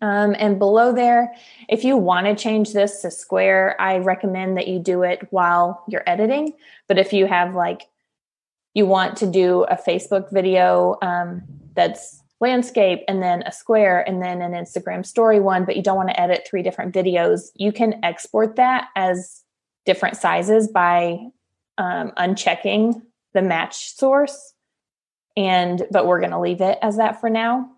[0.00, 1.34] Um, and below there,
[1.68, 5.84] if you want to change this to square, I recommend that you do it while
[5.88, 6.54] you're editing.
[6.88, 7.82] But if you have like,
[8.74, 11.42] you want to do a Facebook video um,
[11.74, 15.96] that's landscape and then a square and then an Instagram story one, but you don't
[15.96, 19.42] want to edit three different videos, you can export that as
[19.86, 21.18] different sizes by
[21.78, 23.00] um, unchecking
[23.34, 24.54] the match source.
[25.36, 27.70] And, but we're going to leave it as that for now.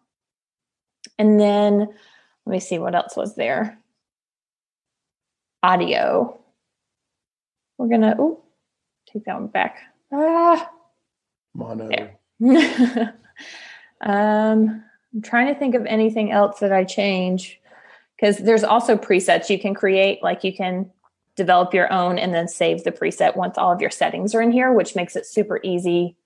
[1.18, 3.78] And then let me see what else was there.
[5.62, 6.38] Audio.
[7.78, 8.42] We're going to, oh,
[9.12, 9.78] take that one back.
[10.12, 10.70] Ah.
[11.54, 11.90] Mono.
[14.04, 14.84] Um,
[15.14, 17.60] I'm trying to think of anything else that I change
[18.16, 20.22] because there's also presets you can create.
[20.22, 20.90] Like you can
[21.36, 24.52] develop your own and then save the preset once all of your settings are in
[24.52, 26.16] here, which makes it super easy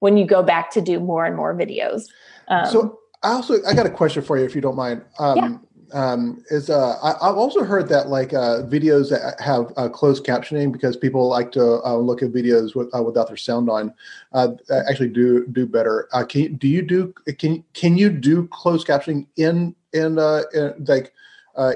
[0.00, 2.04] when you go back to do more and more videos.
[2.48, 5.02] Um, so I also I got a question for you if you don't mind.
[5.18, 5.58] Um, yeah.
[5.94, 10.24] Um, is uh, I, have also heard that like uh, videos that have uh, closed
[10.24, 13.92] captioning because people like to uh, look at videos with, uh, without their sound on
[14.32, 14.48] uh,
[14.88, 16.08] actually do do better.
[16.30, 20.18] can you, do you do can can you do closed captioning in in,
[20.54, 21.12] in like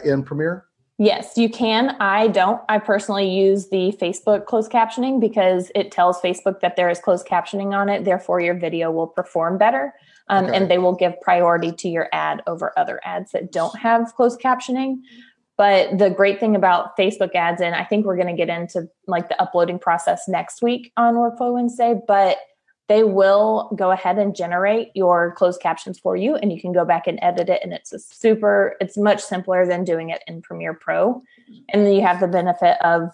[0.02, 0.64] in Premiere?
[0.98, 1.90] Yes, you can.
[2.00, 2.62] I don't.
[2.70, 7.26] I personally use the Facebook closed captioning because it tells Facebook that there is closed
[7.26, 8.06] captioning on it.
[8.06, 9.92] Therefore, your video will perform better
[10.28, 10.56] um, okay.
[10.56, 14.40] and they will give priority to your ad over other ads that don't have closed
[14.40, 15.00] captioning.
[15.56, 18.88] But the great thing about Facebook ads, and I think we're going to get into
[19.06, 22.38] like the uploading process next week on Workflow Wednesday, but
[22.88, 26.84] they will go ahead and generate your closed captions for you and you can go
[26.84, 30.40] back and edit it and it's a super it's much simpler than doing it in
[30.40, 31.20] premiere pro
[31.70, 33.10] and then you have the benefit of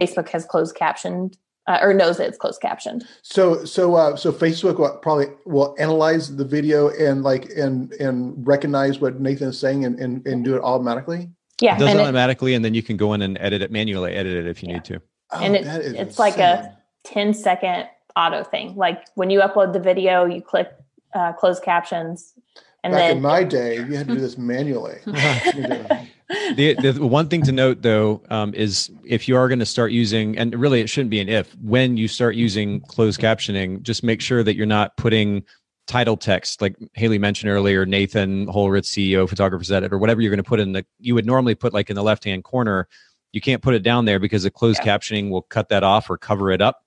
[0.00, 1.36] facebook has closed captioned
[1.66, 5.74] uh, or knows that it's closed captioned so so uh, so facebook will probably will
[5.78, 10.44] analyze the video and like and and recognize what nathan is saying and and, and
[10.44, 13.22] do it automatically yeah it does and automatically it, and then you can go in
[13.22, 14.74] and edit it manually edit it if you yeah.
[14.74, 15.00] need to
[15.32, 16.14] oh, and it, it's insane.
[16.18, 17.86] like a 10 second
[18.16, 18.74] auto thing.
[18.74, 20.68] Like when you upload the video, you click
[21.14, 22.34] uh, closed captions.
[22.82, 24.98] And Back then, in my day, you had to do this manually.
[26.56, 29.92] the, the one thing to note though um, is if you are going to start
[29.92, 34.02] using and really it shouldn't be an if when you start using closed captioning just
[34.02, 35.42] make sure that you're not putting
[35.86, 40.42] title text like haley mentioned earlier nathan holritz ceo photographer's edit or whatever you're going
[40.42, 42.88] to put in the you would normally put like in the left hand corner
[43.32, 44.96] you can't put it down there because the closed yeah.
[44.96, 46.84] captioning will cut that off or cover it up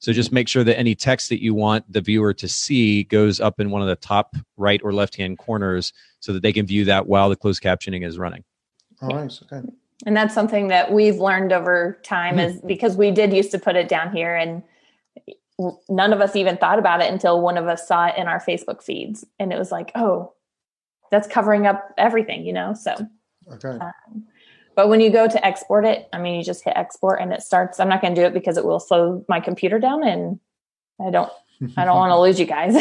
[0.00, 3.38] so just make sure that any text that you want the viewer to see goes
[3.38, 6.66] up in one of the top right or left hand corners so that they can
[6.66, 8.42] view that while the closed captioning is running.
[9.02, 9.40] All right.
[9.50, 9.66] Okay.
[10.06, 13.76] And that's something that we've learned over time is because we did used to put
[13.76, 14.62] it down here and
[15.88, 18.40] none of us even thought about it until one of us saw it in our
[18.40, 19.26] Facebook feeds.
[19.38, 20.32] And it was like, oh,
[21.10, 22.72] that's covering up everything, you know?
[22.74, 22.94] So,
[23.52, 23.68] okay.
[23.68, 24.24] Um,
[24.74, 27.42] but when you go to export it, I mean, you just hit export and it
[27.42, 27.80] starts.
[27.80, 30.40] I'm not going to do it because it will slow my computer down, and
[31.04, 31.30] I don't.
[31.76, 32.74] I don't want to lose you guys.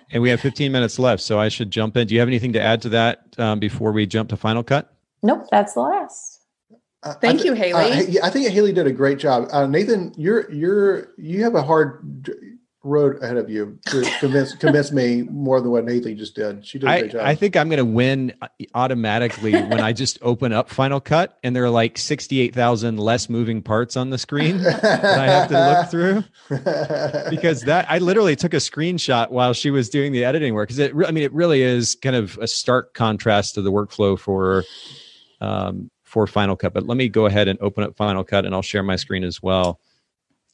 [0.10, 2.06] and we have 15 minutes left, so I should jump in.
[2.06, 4.93] Do you have anything to add to that um, before we jump to Final Cut?
[5.24, 6.42] Nope, that's the last.
[7.02, 8.18] Uh, Thank th- you, Haley.
[8.20, 9.48] Uh, I think Haley did a great job.
[9.50, 12.30] Uh, Nathan, you're you're you have a hard
[12.82, 16.66] road ahead of you to convince convince me more than what Nathan just did.
[16.66, 17.22] She did a great job.
[17.24, 21.38] I think I'm going to win uh, automatically when I just open up Final Cut
[21.42, 25.70] and there are like 68,000 less moving parts on the screen that I have to
[25.70, 25.90] look
[26.50, 27.30] through.
[27.30, 30.68] because that I literally took a screenshot while she was doing the editing work.
[30.68, 34.18] Because it, I mean, it really is kind of a stark contrast to the workflow
[34.18, 34.64] for
[35.44, 36.72] um, for Final Cut.
[36.72, 39.24] But let me go ahead and open up Final Cut and I'll share my screen
[39.24, 39.80] as well.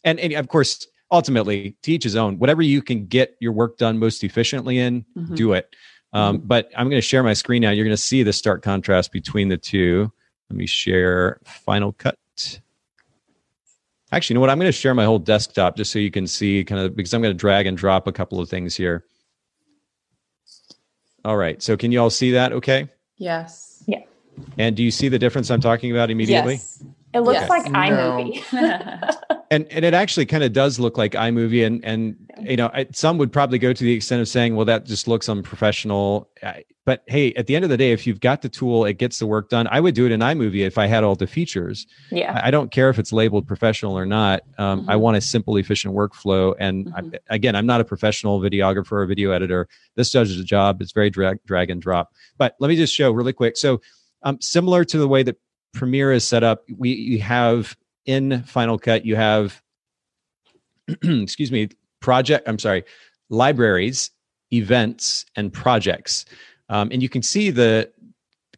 [0.04, 3.98] And, and of course, ultimately teach his own whatever you can get your work done
[3.98, 5.34] most efficiently in mm-hmm.
[5.34, 5.74] do it
[6.12, 6.46] um, mm-hmm.
[6.46, 9.10] but i'm going to share my screen now you're going to see the stark contrast
[9.10, 10.10] between the two
[10.48, 12.16] let me share final cut
[14.12, 16.26] actually you know what i'm going to share my whole desktop just so you can
[16.26, 19.04] see kind of because i'm going to drag and drop a couple of things here
[21.24, 23.69] all right so can you all see that okay yes
[24.58, 26.84] and do you see the difference i'm talking about immediately yes.
[27.12, 27.50] It looks yes.
[27.50, 28.44] like iMovie.
[29.50, 33.18] and and it actually kind of does look like iMovie, and and you know some
[33.18, 36.30] would probably go to the extent of saying, well, that just looks unprofessional.
[36.86, 39.18] But hey, at the end of the day, if you've got the tool, it gets
[39.18, 39.68] the work done.
[39.70, 41.86] I would do it in iMovie if I had all the features.
[42.10, 42.40] Yeah.
[42.42, 44.42] I don't care if it's labeled professional or not.
[44.56, 44.90] Um, mm-hmm.
[44.90, 46.54] I want a simple, efficient workflow.
[46.58, 47.14] And mm-hmm.
[47.28, 49.68] I, again, I'm not a professional videographer or video editor.
[49.94, 50.80] This does the job.
[50.80, 52.12] It's very drag drag and drop.
[52.38, 53.56] But let me just show really quick.
[53.56, 53.80] So
[54.22, 55.36] um, similar to the way that
[55.72, 59.62] Premiere is set up, we you have in Final Cut, you have,
[61.02, 61.68] excuse me,
[62.00, 62.84] project, I'm sorry,
[63.28, 64.10] libraries,
[64.52, 66.24] events, and projects.
[66.68, 67.90] Um, and you can see the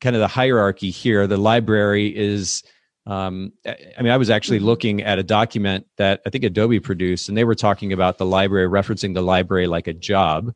[0.00, 1.26] kind of the hierarchy here.
[1.26, 2.62] The library is,
[3.06, 4.66] um, I mean, I was actually mm-hmm.
[4.66, 8.26] looking at a document that I think Adobe produced, and they were talking about the
[8.26, 10.54] library, referencing the library like a job.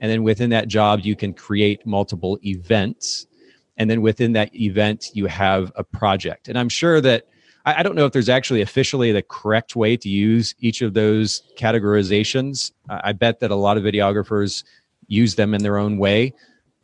[0.00, 3.26] And then within that job, you can create multiple events
[3.76, 6.48] and then within that event you have a project.
[6.48, 7.26] And i'm sure that
[7.64, 10.94] I, I don't know if there's actually officially the correct way to use each of
[10.94, 12.72] those categorizations.
[12.88, 14.64] I bet that a lot of videographers
[15.06, 16.34] use them in their own way.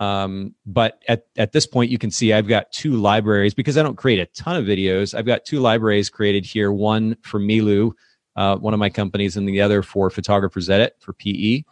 [0.01, 3.82] Um, but at, at this point you can see i've got two libraries because i
[3.82, 5.12] don't create a ton of videos.
[5.12, 7.93] I've got two libraries created here one for Miilu
[8.36, 11.64] uh, one of my companies and the other for photographers edit for pe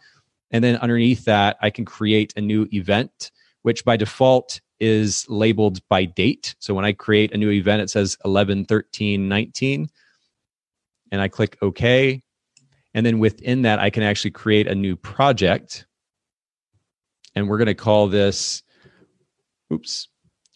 [0.51, 5.79] and then underneath that i can create a new event which by default is labeled
[5.89, 6.55] by date.
[6.59, 9.89] So when I create a new event, it says 11, 13, 19.
[11.11, 12.21] And I click OK.
[12.93, 15.85] And then within that, I can actually create a new project.
[17.35, 18.63] and we're going to call this,
[19.71, 20.07] oops,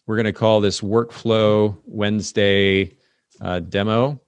[0.06, 2.96] we're going to call this workflow Wednesday
[3.40, 4.20] uh, demo.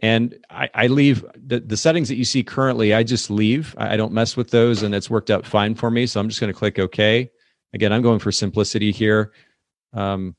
[0.00, 3.74] And I, I leave the, the settings that you see currently, I just leave.
[3.78, 6.06] I don't mess with those, and it's worked out fine for me.
[6.06, 7.30] So I'm just going to click OK.
[7.74, 9.32] Again, I'm going for simplicity here.
[9.92, 10.36] Um,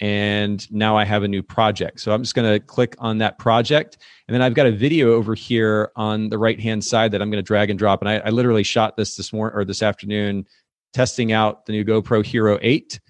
[0.00, 2.00] and now I have a new project.
[2.00, 3.98] So I'm just going to click on that project.
[4.26, 7.30] And then I've got a video over here on the right hand side that I'm
[7.30, 8.00] going to drag and drop.
[8.00, 10.46] And I, I literally shot this this morning or this afternoon,
[10.92, 13.00] testing out the new GoPro Hero 8.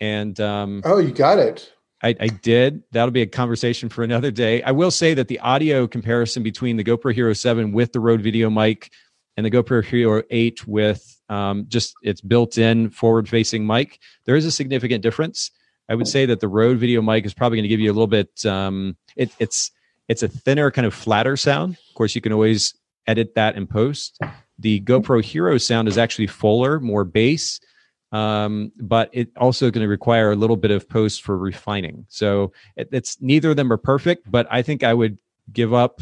[0.00, 1.72] And um, oh, you got it.
[2.02, 2.82] I, I, did.
[2.90, 4.60] That'll be a conversation for another day.
[4.62, 8.20] I will say that the audio comparison between the GoPro Hero 7 with the Rode
[8.20, 8.90] Video mic
[9.36, 14.36] and the GoPro Hero 8 with um, just its built in forward facing mic, there
[14.36, 15.50] is a significant difference.
[15.88, 17.96] I would say that the Rode Video mic is probably going to give you a
[17.98, 18.44] little bit.
[18.46, 19.70] Um, it, it's
[20.08, 21.76] it's a thinner, kind of flatter sound.
[21.88, 22.74] Of course, you can always
[23.06, 24.20] edit that in post.
[24.58, 27.60] The GoPro Hero sound is actually fuller, more bass,
[28.12, 32.04] um, but it also going to require a little bit of post for refining.
[32.08, 35.18] So it, it's neither of them are perfect, but I think I would
[35.52, 36.00] give up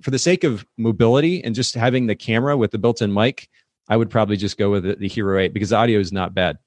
[0.00, 3.48] for the sake of mobility and just having the camera with the built-in mic.
[3.88, 6.34] I would probably just go with the, the Hero 8 because the audio is not
[6.34, 6.58] bad.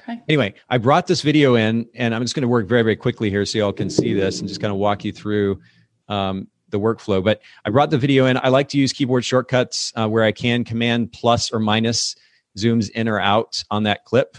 [0.00, 0.20] Okay.
[0.28, 3.28] Anyway, I brought this video in, and I'm just going to work very, very quickly
[3.28, 5.60] here so y'all can see this and just kind of walk you through
[6.08, 7.22] um, the workflow.
[7.22, 8.38] But I brought the video in.
[8.38, 12.16] I like to use keyboard shortcuts uh, where I can command plus or minus
[12.56, 14.38] zooms in or out on that clip.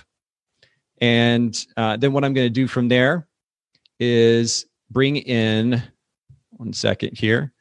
[0.99, 3.27] And uh, then what I'm going to do from there
[3.99, 5.81] is bring in
[6.51, 7.53] one second here.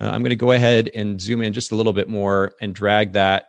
[0.00, 2.74] Uh, I'm going to go ahead and zoom in just a little bit more and
[2.74, 3.48] drag that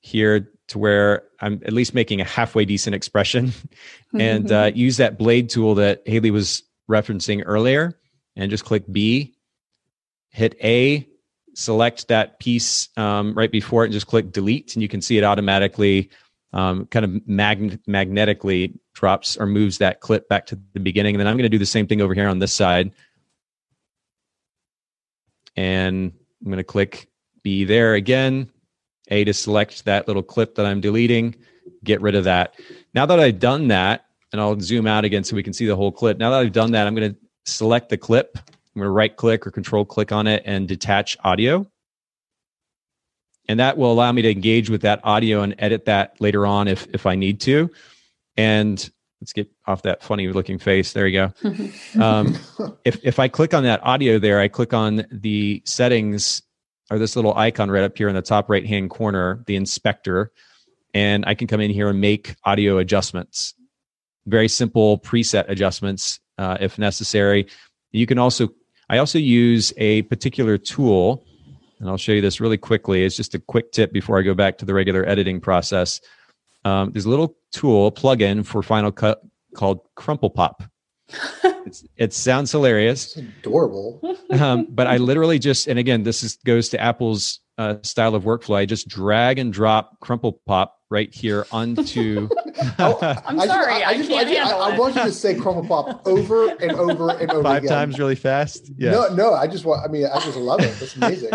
[0.00, 3.52] here to where I'm at least making a halfway decent expression
[4.18, 7.98] and uh, use that blade tool that Haley was referencing earlier
[8.36, 9.34] and just click B,
[10.30, 11.06] hit A,
[11.54, 15.18] select that piece um, right before it and just click delete and you can see
[15.18, 16.10] it automatically
[16.52, 21.14] um, kind of mag- magnetically drops or moves that clip back to the beginning.
[21.14, 22.92] And then I'm going to do the same thing over here on this side.
[25.56, 27.08] And I'm going to click
[27.42, 28.50] B there again
[29.08, 31.34] a to select that little clip that I'm deleting,
[31.84, 32.54] get rid of that.
[32.94, 35.76] Now that I've done that, and I'll zoom out again so we can see the
[35.76, 36.18] whole clip.
[36.18, 38.38] Now that I've done that, I'm going to select the clip.
[38.38, 41.66] I'm going to right click or control click on it and detach audio.
[43.48, 46.68] And that will allow me to engage with that audio and edit that later on
[46.68, 47.70] if, if I need to.
[48.36, 48.90] And
[49.22, 50.92] let's get off that funny looking face.
[50.92, 52.00] There you go.
[52.02, 52.36] um,
[52.84, 56.42] if, if I click on that audio there, I click on the settings
[56.90, 60.32] or this little icon right up here in the top right hand corner, the inspector,
[60.92, 63.54] and I can come in here and make audio adjustments.
[64.26, 67.46] Very simple preset adjustments uh, if necessary.
[67.92, 68.48] You can also,
[68.90, 71.24] I also use a particular tool,
[71.78, 73.04] and I'll show you this really quickly.
[73.04, 76.00] It's just a quick tip before I go back to the regular editing process.
[76.64, 79.22] Um, there's a little tool plugin for Final Cut
[79.54, 80.68] called CrumplePop.
[81.96, 83.16] it sounds hilarious.
[83.16, 84.00] It's adorable.
[84.32, 88.24] Um, but I literally just, and again, this is, goes to Apple's uh, style of
[88.24, 88.56] workflow.
[88.56, 92.30] I just drag and drop CrumplePop right here onto.
[92.78, 94.74] oh, I'm I sorry, just, I, I, just, can't I, handle I, it.
[94.74, 97.68] I want you to say CrumplePop over and over and over five again.
[97.76, 98.72] times really fast.
[98.78, 98.92] Yeah.
[98.92, 99.84] No, no, I just want.
[99.84, 100.80] I mean, I just love it.
[100.80, 101.28] It's amazing.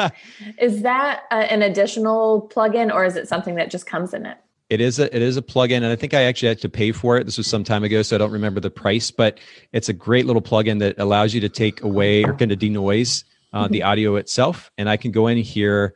[0.59, 4.37] is that uh, an additional plugin, or is it something that just comes in it?
[4.69, 6.91] It is a it is a plugin, and I think I actually had to pay
[6.91, 7.23] for it.
[7.23, 9.11] This was some time ago, so I don't remember the price.
[9.11, 9.39] But
[9.71, 13.23] it's a great little plugin that allows you to take away or kind of denoise
[13.53, 13.73] uh, mm-hmm.
[13.73, 15.93] the audio itself, and I can go in here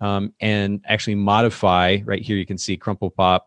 [0.00, 1.98] um, and actually modify.
[2.04, 3.40] Right here, you can see CrumplePop.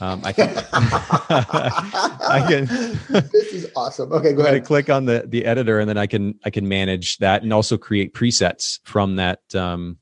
[0.00, 0.48] Um, I can.
[0.72, 2.66] I can.
[3.32, 4.12] this is awesome.
[4.12, 4.64] Okay, go ahead.
[4.64, 7.78] click on the the editor, and then I can I can manage that and also
[7.78, 9.98] create presets from that um,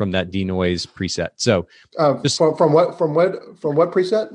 [0.00, 1.28] from that denoise preset.
[1.36, 1.66] So
[1.98, 4.30] uh, just, from, from what from what from what preset?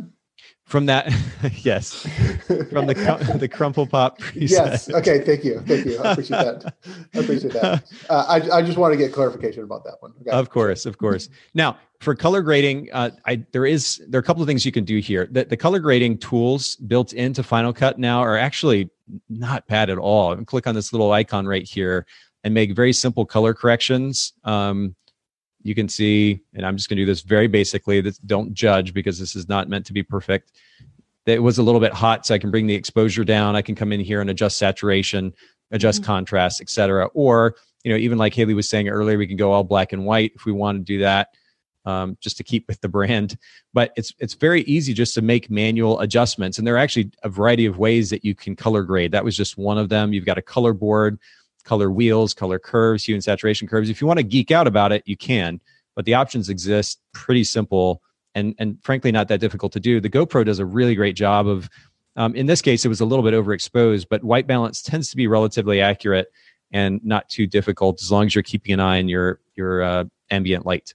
[0.66, 1.12] From that,
[1.64, 2.02] yes,
[2.46, 2.94] from the
[3.40, 4.50] the CrumplePop preset.
[4.52, 4.94] Yes.
[4.94, 5.22] Okay.
[5.22, 5.60] Thank you.
[5.62, 5.98] Thank you.
[5.98, 6.76] I appreciate that.
[7.16, 7.84] I appreciate that.
[8.08, 10.14] Uh, I I just want to get clarification about that one.
[10.22, 10.30] Okay.
[10.30, 11.30] Of course, of course.
[11.56, 14.72] Now for color grading, uh, I there is there are a couple of things you
[14.72, 15.28] can do here.
[15.32, 18.92] The, the color grading tools built into Final Cut now are actually
[19.30, 20.34] not bad at all.
[20.34, 22.06] And click on this little icon right here
[22.44, 24.34] and make very simple color corrections.
[24.44, 24.96] Um,
[25.66, 28.00] you can see, and I'm just going to do this very basically.
[28.00, 30.52] This, don't judge because this is not meant to be perfect.
[31.26, 33.56] It was a little bit hot, so I can bring the exposure down.
[33.56, 35.34] I can come in here and adjust saturation,
[35.72, 36.12] adjust mm-hmm.
[36.12, 37.08] contrast, etc.
[37.16, 40.06] Or you know, even like Haley was saying earlier, we can go all black and
[40.06, 41.30] white if we want to do that,
[41.86, 43.36] um, just to keep with the brand.
[43.74, 47.30] But it's it's very easy just to make manual adjustments, and there are actually a
[47.30, 49.14] variety of ways that you can color grade.
[49.14, 50.14] That was just one of them.
[50.14, 51.18] You've got a color board
[51.66, 53.90] color wheels, color curves, hue and saturation curves.
[53.90, 55.60] If you want to geek out about it, you can,
[55.96, 57.02] but the options exist.
[57.12, 58.02] Pretty simple
[58.36, 60.00] and and frankly not that difficult to do.
[60.00, 61.70] The GoPro does a really great job of.
[62.18, 65.18] Um, in this case, it was a little bit overexposed, but white balance tends to
[65.18, 66.32] be relatively accurate
[66.72, 70.06] and not too difficult as long as you're keeping an eye on your your uh,
[70.32, 70.94] ambient light.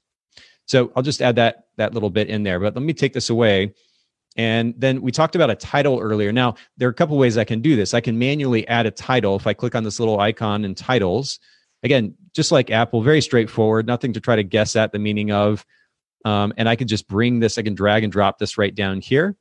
[0.64, 2.58] So I'll just add that that little bit in there.
[2.58, 3.74] But let me take this away.
[4.36, 6.32] And then we talked about a title earlier.
[6.32, 7.94] Now, there are a couple ways I can do this.
[7.94, 11.40] I can manually add a title if I click on this little icon in titles.
[11.82, 15.66] Again, just like Apple, very straightforward, nothing to try to guess at the meaning of.
[16.24, 19.00] Um, and I can just bring this, I can drag and drop this right down
[19.00, 19.36] here.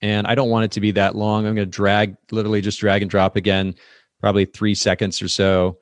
[0.00, 1.46] And I don't want it to be that long.
[1.46, 3.74] I'm going to drag, literally just drag and drop again,
[4.20, 5.78] probably three seconds or so.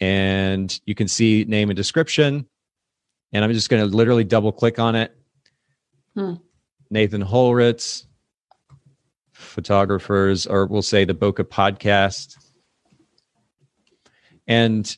[0.00, 2.46] And you can see name and description
[3.32, 5.16] and I'm just going to literally double click on it.
[6.14, 6.34] Hmm.
[6.92, 8.04] Nathan Holritz,
[9.32, 12.36] photographers, or we'll say the Bokeh podcast.
[14.46, 14.96] And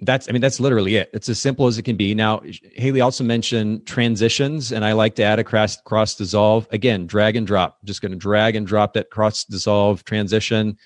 [0.00, 1.10] that's, I mean, that's literally it.
[1.12, 2.14] It's as simple as it can be.
[2.14, 2.40] Now,
[2.72, 6.66] Haley also mentioned transitions, and I like to add a cross, cross dissolve.
[6.70, 7.76] Again, drag and drop.
[7.82, 10.78] I'm just going to drag and drop that cross dissolve transition.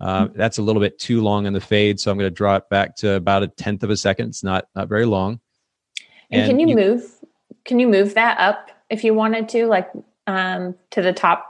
[0.00, 2.56] Uh, that's a little bit too long in the fade, so I'm going to draw
[2.56, 4.28] it back to about a tenth of a second.
[4.28, 5.40] It's not not very long.
[6.30, 7.10] And, and can you, you, move?
[7.64, 9.90] Can you move that up if you wanted to, like
[10.26, 11.46] um, to the top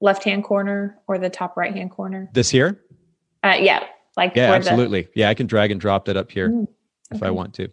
[0.00, 2.30] left hand corner or the top right hand corner?
[2.32, 2.80] This here?
[3.42, 3.84] Uh, yeah,
[4.16, 5.02] like yeah, absolutely.
[5.02, 5.10] The...
[5.16, 6.72] Yeah, I can drag and drop that up here mm, okay.
[7.12, 7.68] if I want to.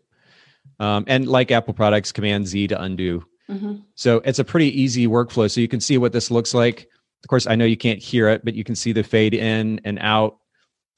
[0.80, 3.26] Um, and like Apple products, Command Z to undo.
[3.50, 3.78] Mm-hmm.
[3.96, 5.50] So it's a pretty easy workflow.
[5.50, 6.90] So you can see what this looks like.
[7.24, 9.82] Of course, I know you can't hear it, but you can see the fade in
[9.84, 10.38] and out.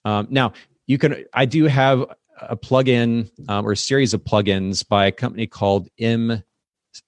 [0.06, 0.54] Um, now
[0.88, 1.26] you can.
[1.34, 2.06] I do have
[2.42, 6.44] a plugin um, or a series of plugins by a company called M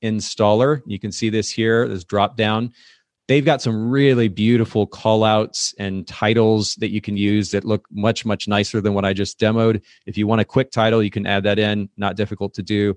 [0.04, 0.82] Installer.
[0.86, 2.74] You can see this here, this drop down.
[3.28, 8.26] They've got some really beautiful callouts and titles that you can use that look much,
[8.26, 9.82] much nicer than what I just demoed.
[10.06, 12.96] If you want a quick title, you can add that in, not difficult to do.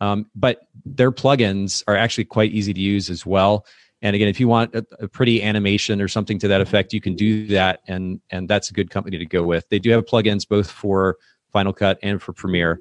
[0.00, 3.64] Um, but their plugins are actually quite easy to use as well.
[4.02, 7.00] And again, if you want a, a, pretty animation or something to that effect, you
[7.00, 9.66] can do that, and and that's a good company to go with.
[9.70, 11.16] They do have plugins both for
[11.52, 12.80] Final Cut and for Premiere.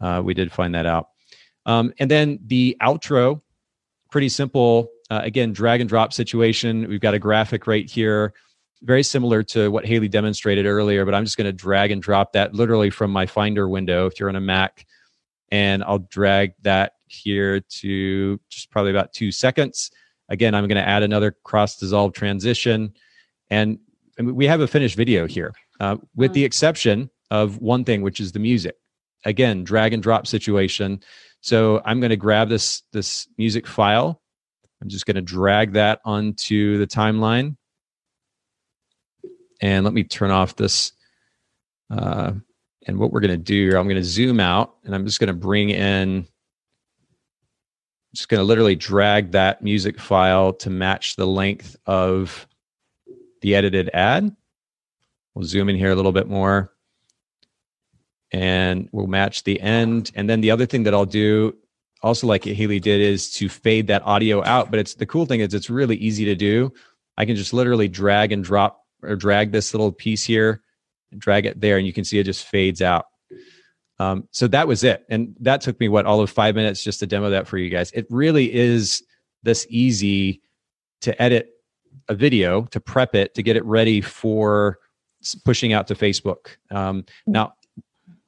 [0.00, 1.10] Uh, we did find that out.
[1.68, 3.42] Um, and then the outro,
[4.10, 4.90] pretty simple.
[5.10, 6.88] Uh, again, drag and drop situation.
[6.88, 8.32] We've got a graphic right here,
[8.82, 12.32] very similar to what Haley demonstrated earlier, but I'm just going to drag and drop
[12.32, 14.86] that literally from my Finder window if you're on a Mac.
[15.50, 19.90] And I'll drag that here to just probably about two seconds.
[20.28, 22.94] Again, I'm going to add another cross dissolve transition.
[23.50, 23.78] And,
[24.18, 28.20] and we have a finished video here, uh, with the exception of one thing, which
[28.20, 28.76] is the music.
[29.24, 31.02] Again, drag and drop situation.
[31.40, 34.20] So I'm going to grab this this music file.
[34.82, 37.56] I'm just going to drag that onto the timeline.
[39.60, 40.92] And let me turn off this.
[41.90, 42.32] Uh,
[42.86, 45.20] and what we're going to do, here, I'm going to zoom out and I'm just
[45.20, 46.26] going to bring in,
[48.14, 52.46] just going to literally drag that music file to match the length of
[53.42, 54.34] the edited ad.
[55.34, 56.72] We'll zoom in here a little bit more
[58.32, 60.10] and we'll match the end.
[60.14, 61.56] And then the other thing that I'll do,
[62.02, 64.70] also like Haley did, is to fade that audio out.
[64.70, 66.72] But it's the cool thing is it's really easy to do.
[67.16, 70.62] I can just literally drag and drop or drag this little piece here,
[71.16, 73.06] drag it there, and you can see it just fades out.
[74.00, 77.00] Um, so that was it, and that took me what all of five minutes just
[77.00, 77.90] to demo that for you guys.
[77.92, 79.02] It really is
[79.42, 80.40] this easy
[81.00, 81.50] to edit
[82.08, 84.78] a video, to prep it, to get it ready for
[85.44, 86.56] pushing out to Facebook.
[86.70, 87.54] Um, now,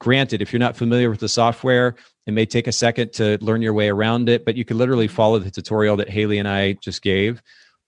[0.01, 1.93] Granted, if you're not familiar with the software,
[2.25, 5.07] it may take a second to learn your way around it, but you can literally
[5.07, 7.39] follow the tutorial that Haley and I just gave.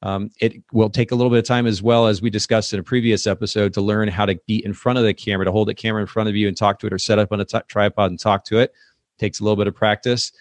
[0.03, 2.79] Um, it will take a little bit of time as well as we discussed in
[2.79, 5.69] a previous episode to learn how to be in front of the camera, to hold
[5.69, 7.45] the camera in front of you and talk to it, or set up on a
[7.45, 8.73] t- tripod and talk to it.
[9.17, 10.31] Takes a little bit of practice.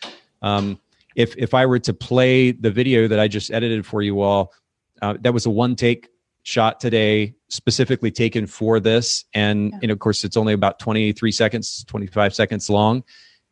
[0.42, 0.78] Um,
[1.16, 4.52] if if I were to play the video that I just edited for you all,
[5.00, 6.10] uh, that was a one take
[6.43, 9.24] shot today specifically taken for this.
[9.34, 9.78] And yeah.
[9.82, 13.05] and of course it's only about 23 seconds 25 seconds long.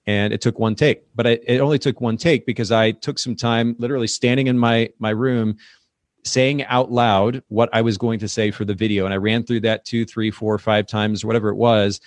[0.07, 3.18] And it took one take but I, it only took one take because i took
[3.18, 5.57] some time literally standing in my my room
[6.24, 9.05] saying out loud what i was going to say for the video.
[9.05, 12.01] And i ran through that two three four five times whatever it was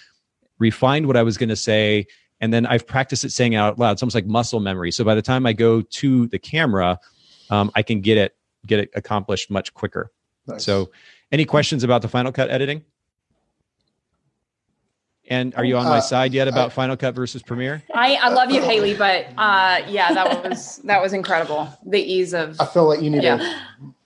[0.59, 2.07] refined what i was going to say.
[2.41, 3.93] And then i've practiced it saying out loud.
[3.93, 4.91] It's almost like muscle memory.
[4.91, 6.99] So by the time i go to the camera
[7.49, 10.11] um, i can get it get it accomplished much quicker
[10.47, 10.63] Nice.
[10.63, 10.91] So,
[11.31, 12.83] any questions about the Final Cut editing?
[15.29, 17.81] And are you on my uh, side yet about I, Final Cut versus Premiere?
[17.93, 21.69] I, I love you, Haley, but uh, yeah, that was that was incredible.
[21.85, 23.59] The ease of I feel like you need yeah.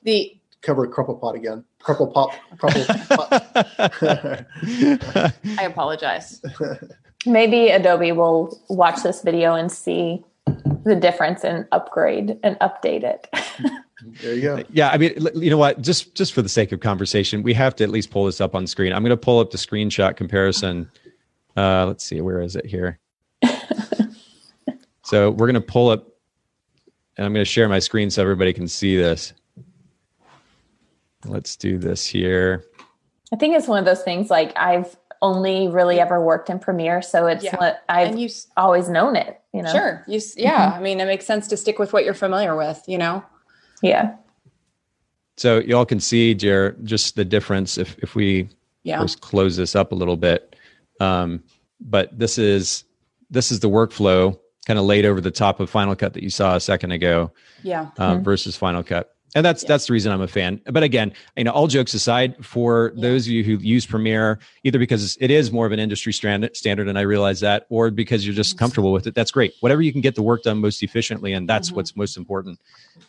[0.04, 1.64] the cover crumple pot again.
[1.82, 2.34] CrumplePop.
[2.58, 4.46] Crumple pot.
[5.60, 6.42] I apologize.
[7.26, 10.24] Maybe Adobe will watch this video and see
[10.84, 13.28] the difference and upgrade and update it.
[14.02, 14.64] there you go.
[14.72, 15.82] Yeah, I mean, you know what?
[15.82, 18.56] Just just for the sake of conversation, we have to at least pull this up
[18.56, 18.94] on screen.
[18.94, 20.90] I'm going to pull up the screenshot comparison.
[21.56, 23.00] Uh, let's see, where is it here?
[25.04, 26.08] so we're going to pull up,
[27.18, 29.34] and I'm going to share my screen so everybody can see this.
[31.26, 32.64] Let's do this here.
[33.34, 37.02] I think it's one of those things like I've only really ever worked in Premiere,
[37.02, 37.56] so it's yeah.
[37.58, 39.42] what I've and you, always known it.
[39.52, 40.70] You know, sure, you yeah.
[40.70, 40.80] Mm-hmm.
[40.80, 42.84] I mean, it makes sense to stick with what you're familiar with.
[42.88, 43.24] You know,
[43.82, 44.16] yeah.
[45.38, 48.50] So y'all can see, Jer, just the difference if if we
[48.84, 49.00] yeah.
[49.00, 50.56] first close this up a little bit.
[51.00, 51.44] Um,
[51.80, 52.84] but this is
[53.30, 56.30] this is the workflow kind of laid over the top of Final Cut that you
[56.30, 57.32] saw a second ago.
[57.64, 57.90] Yeah.
[57.98, 58.24] Um, mm-hmm.
[58.24, 59.68] Versus Final Cut and that's yeah.
[59.68, 60.62] that's the reason I'm a fan.
[60.66, 63.02] But again, you know, all jokes aside, for yeah.
[63.02, 66.56] those of you who use Premiere, either because it is more of an industry standard,
[66.56, 69.54] standard, and I realize that, or because you're just comfortable with it, that's great.
[69.60, 71.78] Whatever you can get the work done most efficiently, and that's mm-hmm.
[71.78, 72.60] what's most important.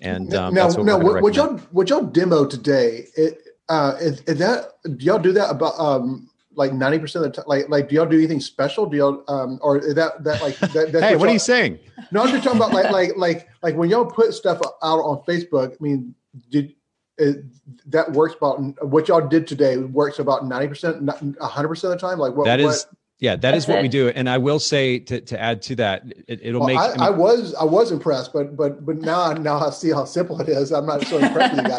[0.01, 3.07] And um, now, what now, what, y'all what y'all demo today?
[3.16, 6.29] It, uh, is, is that do y'all do that about um
[6.59, 8.85] like 90% of the time like like do y'all do anything special?
[8.85, 11.79] Do y'all um or is that that like that, hey what, what are you saying?
[12.11, 15.23] No i'm just talking about like like like like when y'all put stuff out on
[15.23, 16.15] facebook i mean
[16.51, 16.75] did
[17.19, 17.45] it,
[17.87, 22.19] that works about what y'all did today works about 90% 100% of the time?
[22.19, 22.87] Like what that is what,
[23.19, 23.83] yeah that is what it.
[23.83, 26.79] we do and i will say to, to add to that it, will well, make
[26.79, 29.91] I, I, mean, I, was i was impressed but but but now now i see
[29.91, 30.73] how simple it is.
[30.73, 31.71] I'm not so impressed with you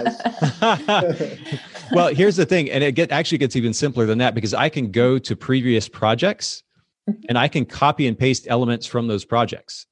[0.61, 1.59] guys
[1.91, 4.69] well here's the thing and it get, actually gets even simpler than that because i
[4.69, 6.63] can go to previous projects
[7.09, 7.19] mm-hmm.
[7.29, 9.85] and i can copy and paste elements from those projects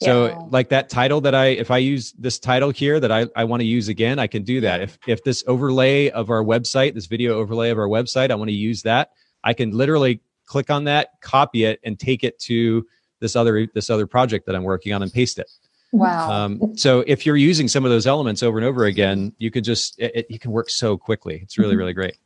[0.00, 0.38] so yeah.
[0.50, 3.62] like that title that I if I use this title here that I, I want
[3.62, 4.80] to use again, I can do that.
[4.80, 8.48] If if this overlay of our website, this video overlay of our website, I want
[8.48, 9.10] to use that,
[9.42, 12.86] I can literally click on that, copy it, and take it to
[13.20, 15.50] this other this other project that I'm working on and paste it.
[15.92, 16.30] Wow.
[16.30, 19.64] Um, so if you're using some of those elements over and over again, you can
[19.64, 21.40] just it, it, you can work so quickly.
[21.42, 21.78] It's really mm-hmm.
[21.78, 22.18] really great.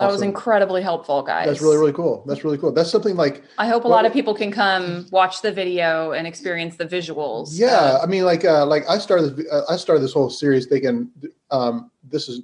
[0.00, 1.46] That was incredibly helpful, guys.
[1.46, 2.24] That's really, really cool.
[2.26, 2.72] That's really cool.
[2.72, 6.12] That's something like I hope a well, lot of people can come watch the video
[6.12, 7.50] and experience the visuals.
[7.52, 10.66] Yeah, I mean, like, uh, like I started, this, uh, I started this whole series
[10.66, 11.10] thinking,
[11.50, 12.40] um, this is,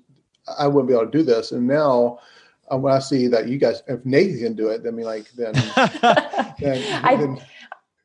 [0.58, 2.20] I wouldn't be able to do this, and now
[2.72, 5.06] uh, when I see that you guys, if Nathan can do it, then I mean,
[5.06, 5.52] like, then,
[6.60, 7.40] then, I, then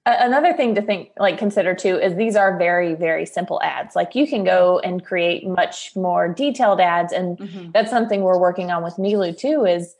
[0.06, 4.16] another thing to think like consider too is these are very very simple ads like
[4.16, 7.72] you can go and create much more detailed ads and mm-hmm.
[7.74, 9.96] that's something we're working on with Miilu too is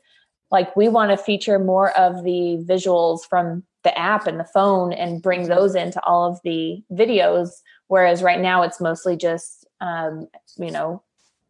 [0.50, 4.92] like we want to feature more of the visuals from the app and the phone
[4.92, 10.28] and bring those into all of the videos whereas right now it's mostly just um,
[10.58, 11.02] you know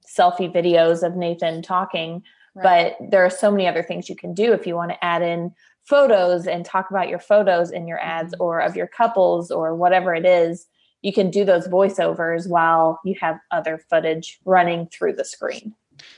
[0.06, 2.22] selfie videos of nathan talking
[2.54, 2.94] right.
[3.00, 5.22] but there are so many other things you can do if you want to add
[5.22, 5.52] in
[5.84, 8.42] photos and talk about your photos in your ads mm-hmm.
[8.42, 10.66] or of your couples or whatever it is,
[11.02, 15.74] you can do those voiceovers while you have other footage running through the screen.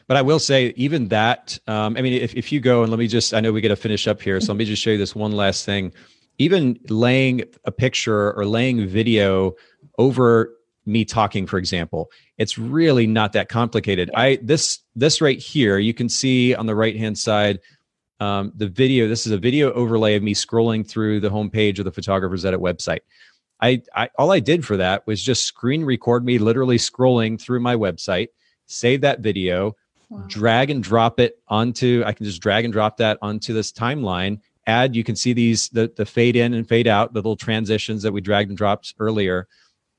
[0.07, 2.99] But I will say, even that, um, I mean, if, if you go and let
[2.99, 4.41] me just, I know we got to finish up here.
[4.41, 5.93] So let me just show you this one last thing.
[6.39, 9.55] Even laying a picture or laying video
[9.99, 10.57] over
[10.87, 15.93] me talking for example it's really not that complicated i this this right here you
[15.93, 17.59] can see on the right hand side
[18.21, 19.09] um, the video.
[19.09, 22.61] This is a video overlay of me scrolling through the homepage of the Photographers Edit
[22.61, 23.01] website.
[23.61, 27.61] I, I all I did for that was just screen record me literally scrolling through
[27.61, 28.29] my website,
[28.67, 29.77] save that video,
[30.11, 30.25] wow.
[30.29, 32.03] drag and drop it onto.
[32.05, 34.41] I can just drag and drop that onto this timeline.
[34.67, 34.97] Add.
[34.97, 38.13] You can see these the the fade in and fade out, the little transitions that
[38.13, 39.47] we dragged and dropped earlier,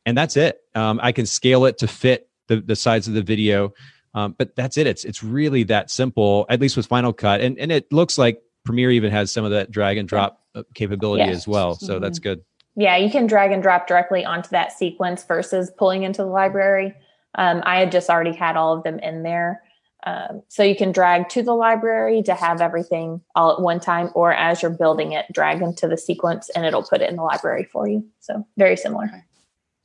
[0.06, 0.60] and that's it.
[0.76, 3.74] Um, I can scale it to fit the the size of the video.
[4.18, 4.88] Um, but that's it.
[4.88, 8.42] It's it's really that simple, at least with Final Cut, and and it looks like
[8.66, 11.36] Premiere even has some of that drag and drop uh, capability yes.
[11.36, 11.76] as well.
[11.76, 12.04] So mm-hmm.
[12.04, 12.42] that's good.
[12.76, 16.96] Yeah, you can drag and drop directly onto that sequence versus pulling into the library.
[17.36, 19.62] Um, I had just already had all of them in there.
[20.04, 24.10] Um, so you can drag to the library to have everything all at one time,
[24.16, 27.24] or as you're building it, drag into the sequence and it'll put it in the
[27.24, 28.04] library for you.
[28.20, 29.27] So very similar.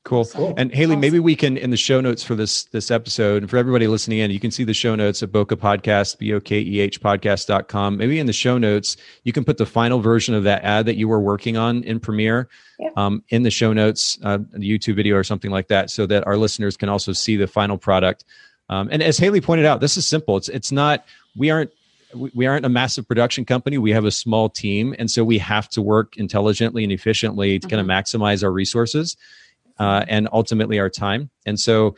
[0.05, 0.25] Cool.
[0.25, 0.53] cool.
[0.57, 1.01] And Haley, awesome.
[1.01, 4.19] maybe we can in the show notes for this this episode, and for everybody listening
[4.19, 7.01] in, you can see the show notes at Bokeh Podcast, B O K E H
[7.01, 7.99] podcast.com.
[7.99, 10.97] Maybe in the show notes, you can put the final version of that ad that
[10.97, 12.49] you were working on in Premiere
[12.81, 12.91] yeah.
[12.97, 16.27] um, in the show notes, uh, the YouTube video or something like that, so that
[16.27, 18.25] our listeners can also see the final product.
[18.69, 20.37] Um, and as Haley pointed out, this is simple.
[20.37, 21.71] It's it's not we aren't
[22.35, 23.79] we aren't a massive production company.
[23.79, 27.69] We have a small team, and so we have to work intelligently and efficiently to
[27.69, 27.77] mm-hmm.
[27.77, 29.17] kind of maximize our resources
[29.79, 31.31] uh, and ultimately our time.
[31.47, 31.97] And so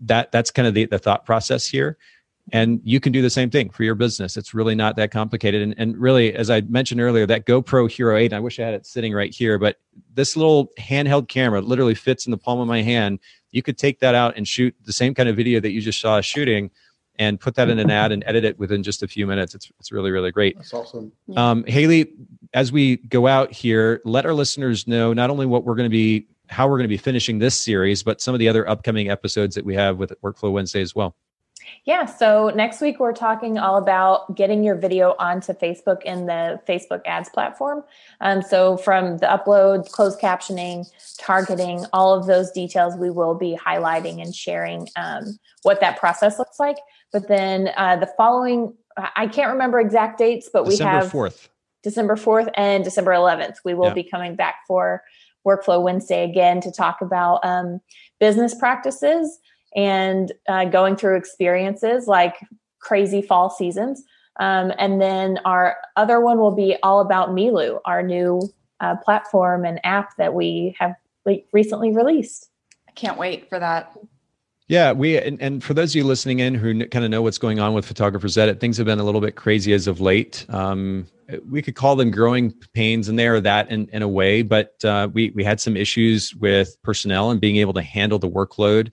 [0.00, 1.96] that that's kind of the, the thought process here.
[2.52, 4.36] And you can do the same thing for your business.
[4.36, 5.62] It's really not that complicated.
[5.62, 8.74] And, and really as i mentioned earlier that gopro hero 8 i wish i had
[8.74, 9.76] it sitting right here but
[10.14, 13.20] this little handheld camera literally fits in the palm of my hand.
[13.50, 16.00] You could take that out and shoot the same kind of video that you just
[16.00, 16.70] saw shooting
[17.18, 19.54] and put that in an ad and edit it within just a few minutes.
[19.54, 20.56] It's, it's really really great.
[20.56, 21.12] That's awesome.
[21.36, 22.12] Um, haley
[22.52, 25.96] as we go out here let our listeners know not only what we're going to
[25.96, 29.10] be how we're going to be finishing this series but some of the other upcoming
[29.10, 31.14] episodes that we have with workflow wednesday as well
[31.84, 32.04] yeah.
[32.06, 37.02] So next week, we're talking all about getting your video onto Facebook in the Facebook
[37.06, 37.84] ads platform.
[38.20, 40.86] Um, so, from the upload, closed captioning,
[41.18, 46.38] targeting, all of those details, we will be highlighting and sharing um, what that process
[46.38, 46.76] looks like.
[47.12, 51.48] But then uh, the following, I can't remember exact dates, but December we have 4th.
[51.82, 53.56] December 4th and December 11th.
[53.64, 53.94] We will yeah.
[53.94, 55.04] be coming back for
[55.46, 57.80] Workflow Wednesday again to talk about um,
[58.18, 59.38] business practices
[59.74, 62.34] and uh, going through experiences like
[62.80, 64.02] crazy fall seasons.
[64.38, 68.42] Um, and then our other one will be all about Miilu, our new
[68.80, 70.94] uh, platform and app that we have
[71.52, 72.50] recently released.
[72.88, 73.96] I can't wait for that.
[74.68, 77.38] Yeah, we and, and for those of you listening in who kind of know what's
[77.38, 80.44] going on with Photographers Edit, things have been a little bit crazy as of late.
[80.48, 81.06] Um,
[81.48, 84.42] we could call them growing pains, and they are that in, in a way.
[84.42, 88.28] But uh, we we had some issues with personnel and being able to handle the
[88.28, 88.90] workload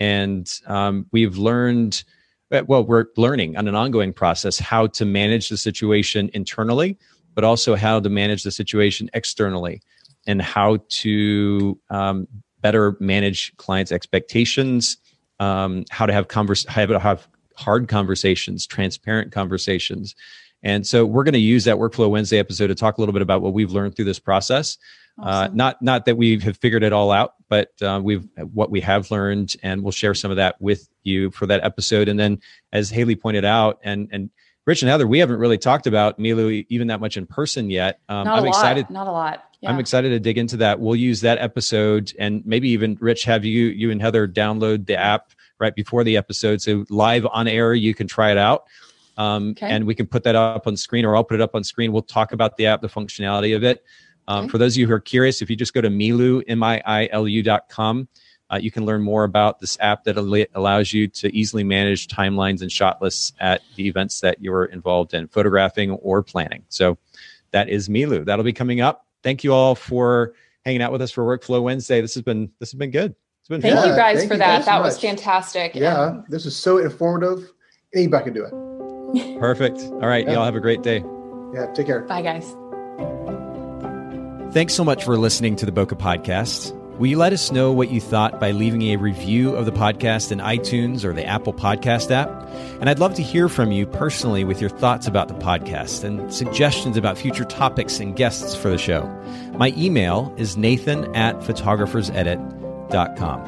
[0.00, 2.04] and um, we've learned
[2.52, 6.96] uh, well we're learning on an ongoing process how to manage the situation internally
[7.34, 9.80] but also how to manage the situation externally
[10.26, 12.26] and how to um,
[12.60, 14.98] better manage clients expectations
[15.40, 20.14] um, how to have, converse, have, have hard conversations transparent conversations
[20.62, 23.22] and so we're going to use that workflow wednesday episode to talk a little bit
[23.22, 24.78] about what we've learned through this process
[25.18, 25.52] uh, awesome.
[25.52, 28.80] Uh, not not that we have figured it all out, but uh, we've what we
[28.80, 32.08] have learned, and we'll share some of that with you for that episode.
[32.08, 32.40] And then,
[32.72, 34.30] as Haley pointed out, and and
[34.64, 38.00] Rich and Heather, we haven't really talked about Miilu even that much in person yet.
[38.08, 38.84] Um, not I'm a excited.
[38.84, 38.90] Lot.
[38.90, 39.44] Not a lot.
[39.60, 39.70] Yeah.
[39.70, 40.78] I'm excited to dig into that.
[40.78, 44.96] We'll use that episode, and maybe even Rich have you you and Heather download the
[44.96, 48.64] app right before the episode, so live on air you can try it out.
[49.16, 49.66] Um, okay.
[49.66, 51.90] And we can put that up on screen, or I'll put it up on screen.
[51.90, 53.84] We'll talk about the app, the functionality of it.
[54.28, 54.50] Um, okay.
[54.50, 57.68] For those of you who are curious, if you just go to Miilu, M-I-I-L-U dot
[57.68, 58.06] com,
[58.52, 62.06] uh, you can learn more about this app that al- allows you to easily manage
[62.06, 66.62] timelines and shot lists at the events that you're involved in, photographing or planning.
[66.68, 66.96] So
[67.50, 68.24] that is Miilu.
[68.24, 69.06] That'll be coming up.
[69.22, 72.00] Thank you all for hanging out with us for Workflow Wednesday.
[72.00, 73.14] This has been this has been good.
[73.40, 73.88] It's been thank fun.
[73.88, 74.64] you guys for you that.
[74.64, 75.74] That so was fantastic.
[75.74, 77.50] Yeah, and- this is so informative.
[77.94, 79.40] Anybody can do it.
[79.40, 79.78] Perfect.
[79.80, 80.34] All right, yeah.
[80.34, 81.02] y'all have a great day.
[81.54, 82.00] Yeah, take care.
[82.02, 82.54] Bye, guys.
[84.52, 86.77] Thanks so much for listening to the Bokeh Podcast.
[86.98, 90.32] Will you let us know what you thought by leaving a review of the podcast
[90.32, 92.28] in iTunes or the Apple Podcast app?
[92.80, 96.34] And I'd love to hear from you personally with your thoughts about the podcast and
[96.34, 99.06] suggestions about future topics and guests for the show.
[99.52, 103.44] My email is nathan at photographersedit.com.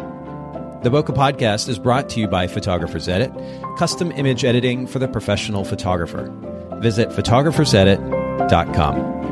[0.85, 3.33] The Bokeh Podcast is brought to you by Photographers Edit,
[3.77, 6.33] custom image editing for the professional photographer.
[6.81, 9.30] Visit photographersedit.com.